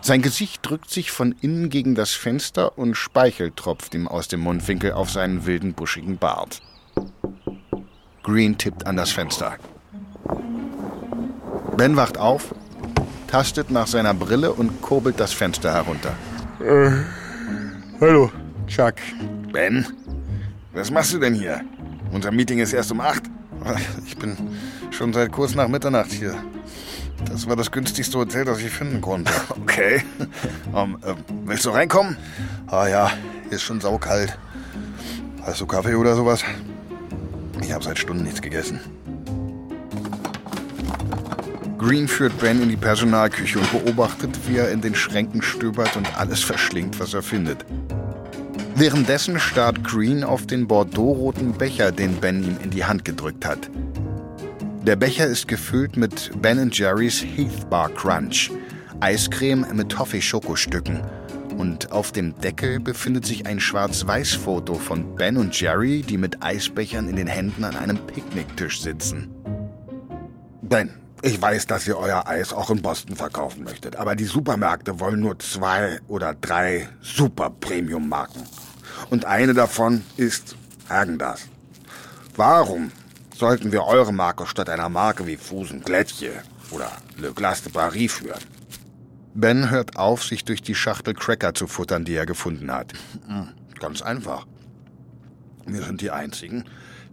Sein 0.02 0.22
Gesicht 0.22 0.60
drückt 0.62 0.90
sich 0.90 1.12
von 1.12 1.36
innen 1.42 1.70
gegen 1.70 1.96
das 1.96 2.12
Fenster 2.12 2.78
und 2.78 2.96
Speichel 2.96 3.52
tropft 3.52 3.94
ihm 3.94 4.08
aus 4.08 4.28
dem 4.30 4.40
Mundwinkel 4.40 4.94
auf 4.94 5.10
seinen 5.10 5.46
wilden, 5.46 5.74
buschigen 5.74 6.18
Bart. 6.18 6.62
Green 8.24 8.58
tippt 8.58 8.86
an 8.86 8.96
das 8.96 9.12
Fenster. 9.12 9.58
Ben 11.76 11.98
wacht 11.98 12.18
auf, 12.18 12.56
tastet 13.28 13.70
nach 13.70 13.88
seiner 13.88 14.14
Brille 14.14 14.54
und 14.54 14.82
kurbelt 14.82 15.20
das 15.20 15.34
Fenster 15.34 15.74
herunter. 15.74 16.16
Äh, 16.62 16.92
hallo. 18.00 18.32
Chuck. 18.68 18.96
Ben, 19.52 19.86
was 20.74 20.92
machst 20.92 21.14
du 21.14 21.20
denn 21.20 21.34
hier? 21.34 21.62
Unser 22.12 22.32
Meeting 22.32 22.60
ist 22.60 22.74
erst 22.74 22.92
um 22.92 23.02
acht. 23.02 23.24
Ich 24.06 24.18
bin 24.18 24.38
schon 24.92 25.14
seit 25.14 25.32
kurz 25.32 25.56
nach 25.56 25.68
Mitternacht 25.68 26.12
hier. 26.12 26.36
Das 27.26 27.48
war 27.48 27.56
das 27.56 27.72
günstigste 27.72 28.18
Hotel, 28.18 28.46
das 28.46 28.60
ich 28.60 28.70
finden 28.70 29.02
konnte. 29.02 29.32
Okay. 29.50 30.04
Um, 30.72 30.98
äh, 31.04 31.16
willst 31.46 31.66
du 31.66 31.70
reinkommen? 31.72 32.18
Ah 32.68 32.88
ja, 32.88 33.12
hier 33.44 33.54
ist 33.54 33.64
schon 33.64 33.82
saukalt. 33.82 34.38
Hast 35.42 35.60
du 35.62 35.66
Kaffee 35.66 35.96
oder 35.96 36.16
sowas? 36.16 36.44
Ich 37.62 37.72
habe 37.72 37.84
seit 37.84 38.00
Stunden 38.00 38.24
nichts 38.24 38.42
gegessen. 38.42 38.80
Green 41.78 42.08
führt 42.08 42.38
Ben 42.40 42.62
in 42.62 42.70
die 42.70 42.78
Personalküche 42.78 43.60
und 43.60 43.72
beobachtet, 43.72 44.40
wie 44.48 44.58
er 44.58 44.72
in 44.72 44.82
den 44.82 44.96
Schränken 44.96 45.42
stöbert 45.42 45.96
und 45.98 46.18
alles 46.18 46.42
verschlingt, 46.42 47.00
was 47.00 47.14
er 47.14 47.22
findet. 47.22 47.66
Währenddessen 48.78 49.40
starrt 49.40 49.86
Green 49.86 50.26
auf 50.26 50.48
den 50.48 50.68
bordeauxroten 50.68 51.54
Becher, 51.54 51.94
den 51.94 52.16
Ben 52.18 52.44
ihm 52.44 52.58
in 52.62 52.72
die 52.72 52.84
Hand 52.84 53.06
gedrückt 53.06 53.46
hat. 53.46 53.70
Der 54.86 54.98
Becher 54.98 55.28
ist 55.28 55.48
gefüllt 55.48 55.96
mit 55.96 56.30
Ben 56.42 56.70
Jerry's 56.74 57.24
Heath 57.24 57.70
Bar 57.70 57.90
Crunch, 57.92 58.52
Eiscreme 59.00 59.66
mit 59.74 59.94
Toffee-Schokostücken. 59.94 61.00
Und 61.58 61.94
auf 61.94 62.12
dem 62.12 62.38
Deckel 62.42 62.82
befindet 62.82 63.26
sich 63.26 63.46
ein 63.46 63.62
Schwarz-Weiß-Foto 63.62 64.74
von 64.74 65.16
Ben 65.16 65.38
und 65.38 65.58
Jerry, 65.58 66.02
die 66.02 66.18
mit 66.18 66.44
Eisbechern 66.44 67.08
in 67.08 67.16
den 67.16 67.28
Händen 67.28 67.64
an 67.64 67.78
einem 67.78 67.98
Picknicktisch 67.98 68.82
sitzen. 68.82 69.30
Ben, 70.62 70.90
ich 71.22 71.42
weiß, 71.42 71.68
dass 71.68 71.88
ihr 71.88 71.98
euer 71.98 72.28
Eis 72.28 72.54
auch 72.54 72.70
in 72.70 72.82
Boston 72.82 73.16
verkaufen 73.16 73.64
möchtet, 73.64 73.96
aber 73.96 74.16
die 74.16 74.26
Supermärkte 74.26 75.00
wollen 75.00 75.20
nur 75.20 75.40
zwei 75.40 76.00
oder 76.08 76.34
drei 76.34 76.90
Super-Premium-Marken. 77.02 78.44
Und 79.10 79.26
eine 79.26 79.54
davon 79.54 80.04
ist 80.18 80.56
Hagendas. 80.90 81.48
Warum 82.36 82.92
sollten 83.36 83.72
wir 83.72 83.86
eure 83.86 84.14
Marke 84.14 84.46
statt 84.46 84.70
einer 84.70 84.90
Marke 84.90 85.26
wie 85.26 85.38
Fusen 85.38 85.82
Glättje 85.82 86.32
oder 86.72 86.92
Le 87.18 87.34
Glace 87.34 87.64
de 87.64 87.72
Paris 87.72 88.14
führen? 88.14 88.42
Ben 89.34 89.70
hört 89.70 89.98
auf, 89.98 90.24
sich 90.24 90.46
durch 90.46 90.62
die 90.62 90.76
Schachtel 90.76 91.14
Cracker 91.14 91.54
zu 91.54 91.68
futtern, 91.68 92.06
die 92.06 92.16
er 92.16 92.26
gefunden 92.26 92.72
hat. 92.72 92.94
Hm, 93.28 93.50
ganz 93.80 94.02
einfach. 94.02 94.46
Wir 95.66 95.82
sind 95.82 96.02
die 96.02 96.12
Einzigen, 96.12 96.66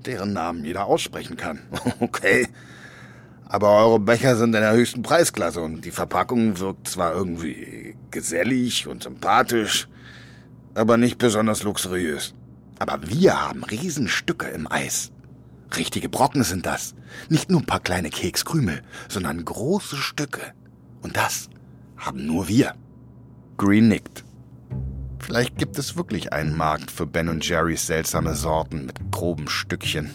deren 0.07 0.33
Namen 0.33 0.65
jeder 0.65 0.87
aussprechen 0.87 1.37
kann. 1.37 1.61
Okay. 2.01 2.49
Aber 3.53 3.69
eure 3.85 4.01
Becher 4.01 4.35
sind 4.37 4.55
in 4.55 4.63
der 4.63 4.73
höchsten 4.73 5.03
Preisklasse 5.03 5.61
und 5.61 5.85
die 5.85 5.91
Verpackung 5.91 6.59
wirkt 6.59 6.89
zwar 6.89 7.13
irgendwie 7.13 7.95
gesellig 8.11 8.87
und 8.87 9.03
sympathisch, 9.03 9.89
aber 10.73 10.97
nicht 10.97 11.19
besonders 11.19 11.63
luxuriös. 11.63 12.33
Aber 12.79 13.07
wir 13.07 13.43
haben 13.43 13.63
Riesenstücke 13.63 14.47
im 14.47 14.73
Eis. 14.73 15.13
Richtige 15.77 16.09
Brocken 16.09 16.45
sind 16.45 16.65
das. 16.65 16.95
Nicht 17.29 17.51
nur 17.51 17.61
ein 17.61 17.67
paar 17.67 17.81
kleine 17.81 18.09
Kekskrümel, 18.09 18.81
sondern 19.11 19.45
große 19.45 19.99
Stücke. 19.99 20.55
Und 21.03 21.19
das 21.19 21.51
haben 21.99 22.25
nur 22.25 22.49
wir. 22.49 22.73
Green 23.59 23.89
nickt. 23.89 24.25
Vielleicht 25.19 25.59
gibt 25.59 25.79
es 25.79 25.95
wirklich 25.95 26.33
einen 26.33 26.57
Markt 26.57 26.91
für 26.91 27.05
Ben 27.05 27.39
Jerrys 27.43 27.87
seltsame 27.87 28.35
Sorten 28.35 28.87
mit 28.87 29.13
groben 29.13 29.47
Stückchen. 29.47 30.11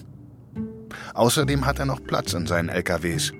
Außerdem 1.14 1.66
hat 1.66 1.80
er 1.80 1.86
noch 1.86 2.04
Platz 2.04 2.34
in 2.34 2.48
seinen 2.48 2.70
LKWs. 2.70 3.32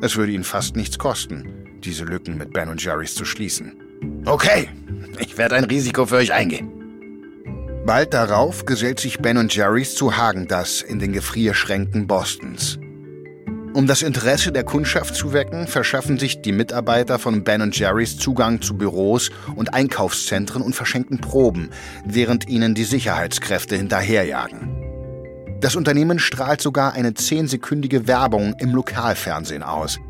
Es 0.00 0.16
würde 0.16 0.32
ihn 0.32 0.44
fast 0.44 0.76
nichts 0.76 0.98
kosten, 0.98 1.78
diese 1.84 2.04
Lücken 2.04 2.36
mit 2.36 2.52
Ben 2.52 2.76
Jerrys 2.76 3.14
zu 3.14 3.24
schließen. 3.24 3.74
Okay, 4.24 4.68
ich 5.18 5.38
werde 5.38 5.56
ein 5.56 5.64
Risiko 5.64 6.06
für 6.06 6.16
euch 6.16 6.32
eingehen. 6.32 6.70
Bald 7.84 8.14
darauf 8.14 8.64
gesellt 8.64 9.00
sich 9.00 9.18
Ben 9.18 9.48
Jerrys 9.48 9.94
zu 9.94 10.16
Hagendas 10.16 10.82
in 10.82 10.98
den 10.98 11.12
Gefrierschränken 11.12 12.06
Bostons. 12.06 12.78
Um 13.74 13.86
das 13.86 14.02
Interesse 14.02 14.52
der 14.52 14.64
Kundschaft 14.64 15.14
zu 15.14 15.32
wecken, 15.32 15.66
verschaffen 15.66 16.18
sich 16.18 16.42
die 16.42 16.52
Mitarbeiter 16.52 17.18
von 17.18 17.42
Ben 17.42 17.70
Jerrys 17.72 18.18
Zugang 18.18 18.60
zu 18.60 18.76
Büros 18.76 19.30
und 19.56 19.72
Einkaufszentren 19.72 20.62
und 20.62 20.74
verschenken 20.74 21.20
Proben, 21.20 21.70
während 22.04 22.48
ihnen 22.48 22.74
die 22.74 22.84
Sicherheitskräfte 22.84 23.76
hinterherjagen. 23.76 24.81
Das 25.62 25.76
Unternehmen 25.76 26.18
strahlt 26.18 26.60
sogar 26.60 26.94
eine 26.94 27.14
zehnsekündige 27.14 28.08
Werbung 28.08 28.56
im 28.58 28.74
Lokalfernsehen 28.74 29.62
aus. 29.62 30.00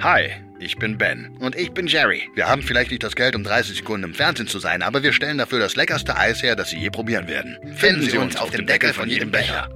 Hi, 0.00 0.28
ich 0.58 0.76
bin 0.76 0.98
Ben. 0.98 1.34
Und 1.40 1.56
ich 1.56 1.72
bin 1.72 1.86
Jerry. 1.86 2.28
Wir 2.34 2.46
haben 2.46 2.60
vielleicht 2.60 2.90
nicht 2.90 3.02
das 3.02 3.16
Geld, 3.16 3.34
um 3.34 3.42
30 3.42 3.78
Sekunden 3.78 4.04
im 4.04 4.14
Fernsehen 4.14 4.48
zu 4.48 4.58
sein, 4.58 4.82
aber 4.82 5.02
wir 5.02 5.14
stellen 5.14 5.38
dafür 5.38 5.60
das 5.60 5.76
leckerste 5.76 6.14
Eis 6.18 6.42
her, 6.42 6.56
das 6.56 6.68
Sie 6.68 6.76
je 6.76 6.90
probieren 6.90 7.26
werden. 7.26 7.56
Finden 7.74 8.02
Sie 8.02 8.18
uns 8.18 8.36
auf 8.36 8.50
dem 8.50 8.66
Deckel 8.66 8.92
von 8.92 9.08
jedem 9.08 9.30
Becher. 9.30 9.70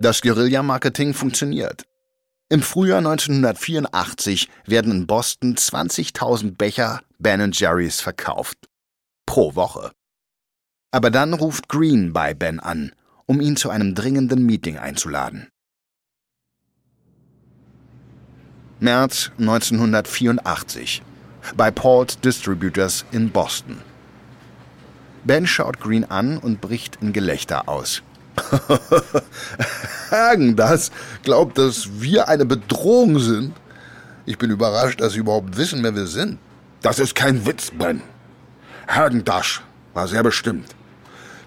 Das 0.00 0.22
Guerilla-Marketing 0.22 1.12
funktioniert. 1.12 1.84
Im 2.48 2.62
Frühjahr 2.62 2.98
1984 2.98 4.48
werden 4.64 4.90
in 4.90 5.06
Boston 5.06 5.54
20.000 5.54 6.56
Becher 6.56 7.02
Ben 7.18 7.52
Jerry's 7.52 8.00
verkauft. 8.00 8.56
Pro 9.26 9.54
Woche. 9.54 9.90
Aber 10.92 11.10
dann 11.10 11.34
ruft 11.34 11.68
Green 11.68 12.14
bei 12.14 12.32
Ben 12.32 12.58
an 12.58 12.92
um 13.26 13.40
ihn 13.40 13.56
zu 13.56 13.70
einem 13.70 13.94
dringenden 13.94 14.46
Meeting 14.46 14.78
einzuladen. 14.78 15.48
März 18.78 19.30
1984 19.38 21.02
bei 21.56 21.70
Paul's 21.70 22.20
Distributors 22.20 23.04
in 23.10 23.30
Boston. 23.30 23.78
Ben 25.24 25.46
schaut 25.46 25.80
Green 25.80 26.04
an 26.04 26.38
und 26.38 26.60
bricht 26.60 26.98
in 27.00 27.12
Gelächter 27.12 27.68
aus. 27.68 28.02
Hagen, 30.10 30.56
das 30.56 30.92
glaubt, 31.24 31.58
dass 31.58 32.00
wir 32.00 32.28
eine 32.28 32.44
Bedrohung 32.44 33.18
sind? 33.18 33.54
Ich 34.26 34.38
bin 34.38 34.50
überrascht, 34.50 35.00
dass 35.00 35.14
Sie 35.14 35.20
überhaupt 35.20 35.56
wissen, 35.56 35.82
wer 35.82 35.94
wir 35.94 36.06
sind. 36.06 36.38
Das 36.82 36.98
ist 36.98 37.14
kein 37.14 37.46
Witz, 37.46 37.70
Ben. 37.70 38.02
Hagen 38.86 39.24
Dash 39.24 39.62
war 39.94 40.06
sehr 40.06 40.22
bestimmt. 40.22 40.75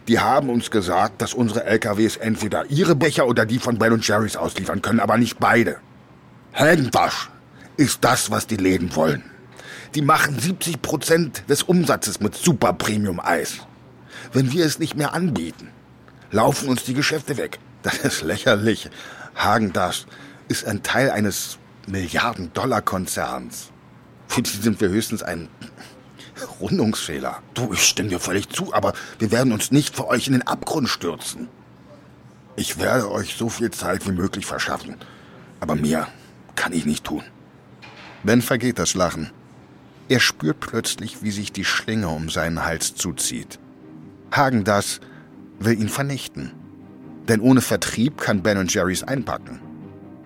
Die 0.10 0.19
haben 0.19 0.50
uns 0.50 0.72
gesagt, 0.72 1.22
dass 1.22 1.36
unsere 1.36 1.65
LKWs 1.65 2.17
entweder 2.17 2.65
ihre 2.72 2.95
Becher 2.95 3.28
oder 3.28 3.45
die 3.45 3.60
von 3.60 3.78
Ben 3.78 4.00
Jerry's 4.02 4.36
ausliefern 4.36 4.82
können, 4.82 5.00
aber 5.00 5.19
nicht 5.19 5.38
beide. 5.39 5.78
Heldenwasch 6.52 7.30
ist 7.78 8.04
das, 8.04 8.32
was 8.32 8.48
die 8.48 8.56
Läden 8.56 8.95
wollen. 8.95 9.24
Die 9.93 10.02
machen 10.02 10.39
70 10.39 10.82
Prozent 10.82 11.43
des 11.48 11.62
Umsatzes 11.62 12.22
mit 12.22 12.34
Super 12.34 12.74
Premium 12.74 13.19
Eis. 13.19 13.60
Wenn 14.34 14.52
wir 14.52 14.65
es 14.65 14.80
nicht 14.80 14.98
mehr 14.98 15.13
anbieten, 15.13 15.69
laufen 16.32 16.69
uns 16.69 16.84
die 16.86 16.95
Geschäfte 16.95 17.38
weg. 17.38 17.60
Das 17.84 18.00
ist 18.00 18.24
lächerlich. 18.24 18.89
Hagendash 19.36 20.08
ist 20.48 20.65
ein 20.65 20.82
Teil 20.82 21.12
eines 21.12 21.60
Milliarden-Dollar-Konzerns. 21.86 23.69
Für 24.28 24.41
die 24.41 24.50
sind 24.50 24.82
wir 24.82 24.89
höchstens 24.89 25.22
ein 25.22 25.50
Rundungsfehler. 26.60 27.41
Du, 27.54 27.73
ich 27.73 27.84
stimme 27.84 28.10
dir 28.10 28.19
völlig 28.19 28.49
zu, 28.49 28.73
aber 28.73 28.93
wir 29.17 29.32
werden 29.32 29.54
uns 29.54 29.71
nicht 29.71 29.95
für 29.95 30.08
euch 30.08 30.28
in 30.28 30.34
den 30.34 30.47
Abgrund 30.47 30.89
stürzen. 30.89 31.47
Ich 32.56 32.78
werde 32.78 33.10
euch 33.12 33.36
so 33.36 33.49
viel 33.49 33.71
Zeit 33.71 34.08
wie 34.08 34.12
möglich 34.12 34.45
verschaffen, 34.45 34.95
aber 35.60 35.75
mehr 35.75 36.08
kann 36.56 36.73
ich 36.73 36.86
nicht 36.86 37.06
tun. 37.06 37.23
Ben 38.23 38.41
vergeht 38.41 38.80
das 38.80 38.95
Lachen. 38.95 39.32
Er 40.10 40.19
spürt 40.19 40.60
plötzlich, 40.60 41.21
wie 41.23 41.32
sich 41.32 41.52
die 41.54 41.63
Schlinge 41.63 42.10
um 42.10 42.30
seinen 42.30 42.65
Hals 42.65 42.95
zuzieht. 42.95 43.60
Hagen 44.32 44.63
das 44.63 44.99
will 45.60 45.80
ihn 45.80 45.89
vernichten. 45.89 46.52
Denn 47.28 47.41
ohne 47.41 47.62
Vertrieb 47.62 48.19
kann 48.19 48.41
Ben 48.41 48.67
Jerry's 48.67 49.04
einpacken. 49.04 49.60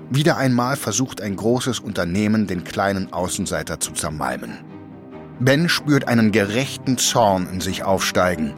Wieder 0.10 0.38
einmal 0.38 0.76
versucht 0.76 1.21
ein 1.21 1.36
großes 1.36 1.80
Unternehmen, 1.80 2.47
den 2.47 2.63
kleinen 2.63 3.12
Außenseiter 3.12 3.80
zu 3.80 3.91
zermalmen. 3.91 4.72
Ben 5.39 5.67
spürt 5.67 6.08
einen 6.08 6.32
gerechten 6.32 6.98
Zorn 6.98 7.48
in 7.52 7.62
sich 7.62 7.84
aufsteigen. 7.84 8.54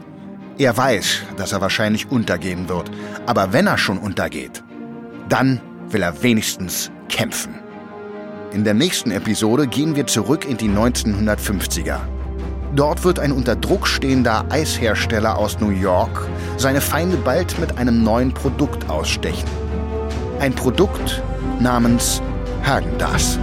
Er 0.58 0.76
weiß, 0.76 1.22
dass 1.36 1.52
er 1.52 1.60
wahrscheinlich 1.60 2.10
untergehen 2.10 2.68
wird, 2.68 2.90
aber 3.26 3.52
wenn 3.52 3.66
er 3.66 3.78
schon 3.78 3.98
untergeht, 3.98 4.62
dann 5.28 5.60
will 5.88 6.02
er 6.02 6.22
wenigstens 6.22 6.90
kämpfen. 7.08 7.54
In 8.52 8.64
der 8.64 8.74
nächsten 8.74 9.10
Episode 9.10 9.66
gehen 9.66 9.96
wir 9.96 10.06
zurück 10.06 10.44
in 10.48 10.56
die 10.56 10.68
1950er. 10.68 11.98
Dort 12.74 13.04
wird 13.04 13.18
ein 13.18 13.32
unter 13.32 13.56
Druck 13.56 13.86
stehender 13.86 14.44
Eishersteller 14.50 15.36
aus 15.36 15.60
New 15.60 15.70
York 15.70 16.28
seine 16.56 16.80
Feinde 16.80 17.16
bald 17.16 17.58
mit 17.58 17.78
einem 17.78 18.02
neuen 18.02 18.32
Produkt 18.32 18.88
ausstechen. 18.88 19.48
Ein 20.40 20.54
Produkt 20.54 21.22
namens 21.60 22.22
Hagendas. 22.64 23.38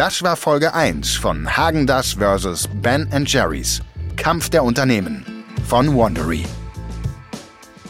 Das 0.00 0.22
war 0.22 0.36
Folge 0.36 0.72
1 0.72 1.16
von 1.16 1.58
Hagendas 1.58 2.14
vs. 2.14 2.70
Ben 2.80 3.06
Jerry's 3.26 3.82
Kampf 4.16 4.48
der 4.48 4.64
Unternehmen 4.64 5.44
von 5.68 5.94
Wandery. 5.94 6.46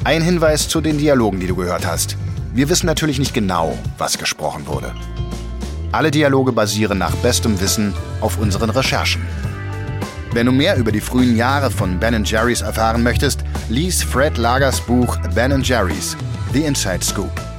Ein 0.02 0.20
Hinweis 0.20 0.66
zu 0.68 0.80
den 0.80 0.98
Dialogen, 0.98 1.38
die 1.38 1.46
du 1.46 1.54
gehört 1.54 1.86
hast. 1.86 2.16
Wir 2.52 2.68
wissen 2.68 2.86
natürlich 2.86 3.20
nicht 3.20 3.32
genau, 3.32 3.78
was 3.96 4.18
gesprochen 4.18 4.66
wurde. 4.66 4.92
Alle 5.92 6.10
Dialoge 6.10 6.50
basieren 6.50 6.98
nach 6.98 7.14
bestem 7.18 7.60
Wissen 7.60 7.94
auf 8.20 8.38
unseren 8.38 8.70
Recherchen. 8.70 9.24
Wenn 10.32 10.46
du 10.46 10.52
mehr 10.52 10.78
über 10.78 10.90
die 10.90 11.00
frühen 11.00 11.36
Jahre 11.36 11.70
von 11.70 12.00
Ben 12.00 12.24
Jerry's 12.24 12.62
erfahren 12.62 13.04
möchtest, 13.04 13.44
lies 13.68 14.02
Fred 14.02 14.36
Lagers 14.36 14.80
Buch 14.80 15.16
Ben 15.32 15.62
Jerry's 15.62 16.16
The 16.52 16.64
Inside 16.64 17.04
Scoop. 17.04 17.49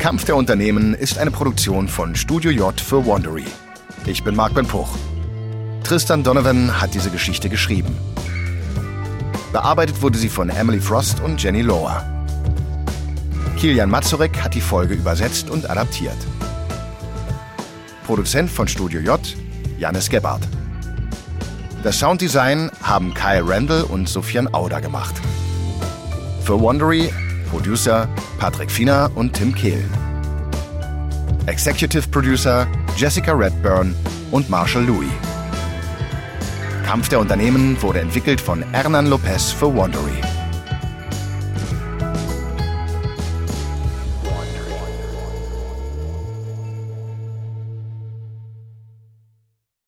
Kampf 0.00 0.24
der 0.24 0.34
Unternehmen 0.34 0.94
ist 0.94 1.18
eine 1.18 1.30
Produktion 1.30 1.86
von 1.86 2.16
Studio 2.16 2.50
J 2.50 2.80
für 2.80 3.06
Wandery. 3.06 3.44
Ich 4.06 4.24
bin 4.24 4.34
Marc 4.34 4.54
Ben 4.54 4.66
Puch. 4.66 4.88
Tristan 5.84 6.24
Donovan 6.24 6.80
hat 6.80 6.94
diese 6.94 7.10
Geschichte 7.10 7.50
geschrieben. 7.50 7.94
Bearbeitet 9.52 10.00
wurde 10.00 10.16
sie 10.16 10.30
von 10.30 10.48
Emily 10.48 10.80
Frost 10.80 11.20
und 11.20 11.42
Jenny 11.42 11.60
Lohr. 11.60 12.02
Kilian 13.58 13.90
Mazurek 13.90 14.42
hat 14.42 14.54
die 14.54 14.62
Folge 14.62 14.94
übersetzt 14.94 15.50
und 15.50 15.68
adaptiert. 15.68 16.16
Produzent 18.06 18.50
von 18.50 18.66
Studio 18.66 19.00
J, 19.00 19.20
Janis 19.78 20.08
Gebhardt. 20.08 20.48
Das 21.82 21.98
Sounddesign 21.98 22.70
haben 22.82 23.12
Kyle 23.12 23.46
Randall 23.46 23.82
und 23.82 24.08
Sofian 24.08 24.48
Auder 24.54 24.80
gemacht. 24.80 25.20
Für 26.42 26.58
Wandery 26.58 27.12
Producer 27.50 28.08
Patrick 28.38 28.70
Fiener 28.70 29.10
und 29.16 29.32
Tim 29.34 29.54
Kehl. 29.54 29.84
Executive 31.46 32.06
Producer 32.08 32.66
Jessica 32.96 33.32
Redburn 33.32 33.94
und 34.30 34.48
Marshall 34.48 34.84
Louis. 34.84 35.10
Kampf 36.86 37.08
der 37.08 37.20
Unternehmen 37.20 37.80
wurde 37.82 38.00
entwickelt 38.00 38.40
von 38.40 38.62
Hernan 38.72 39.06
Lopez 39.06 39.50
für 39.50 39.74
Wandery. 39.76 40.29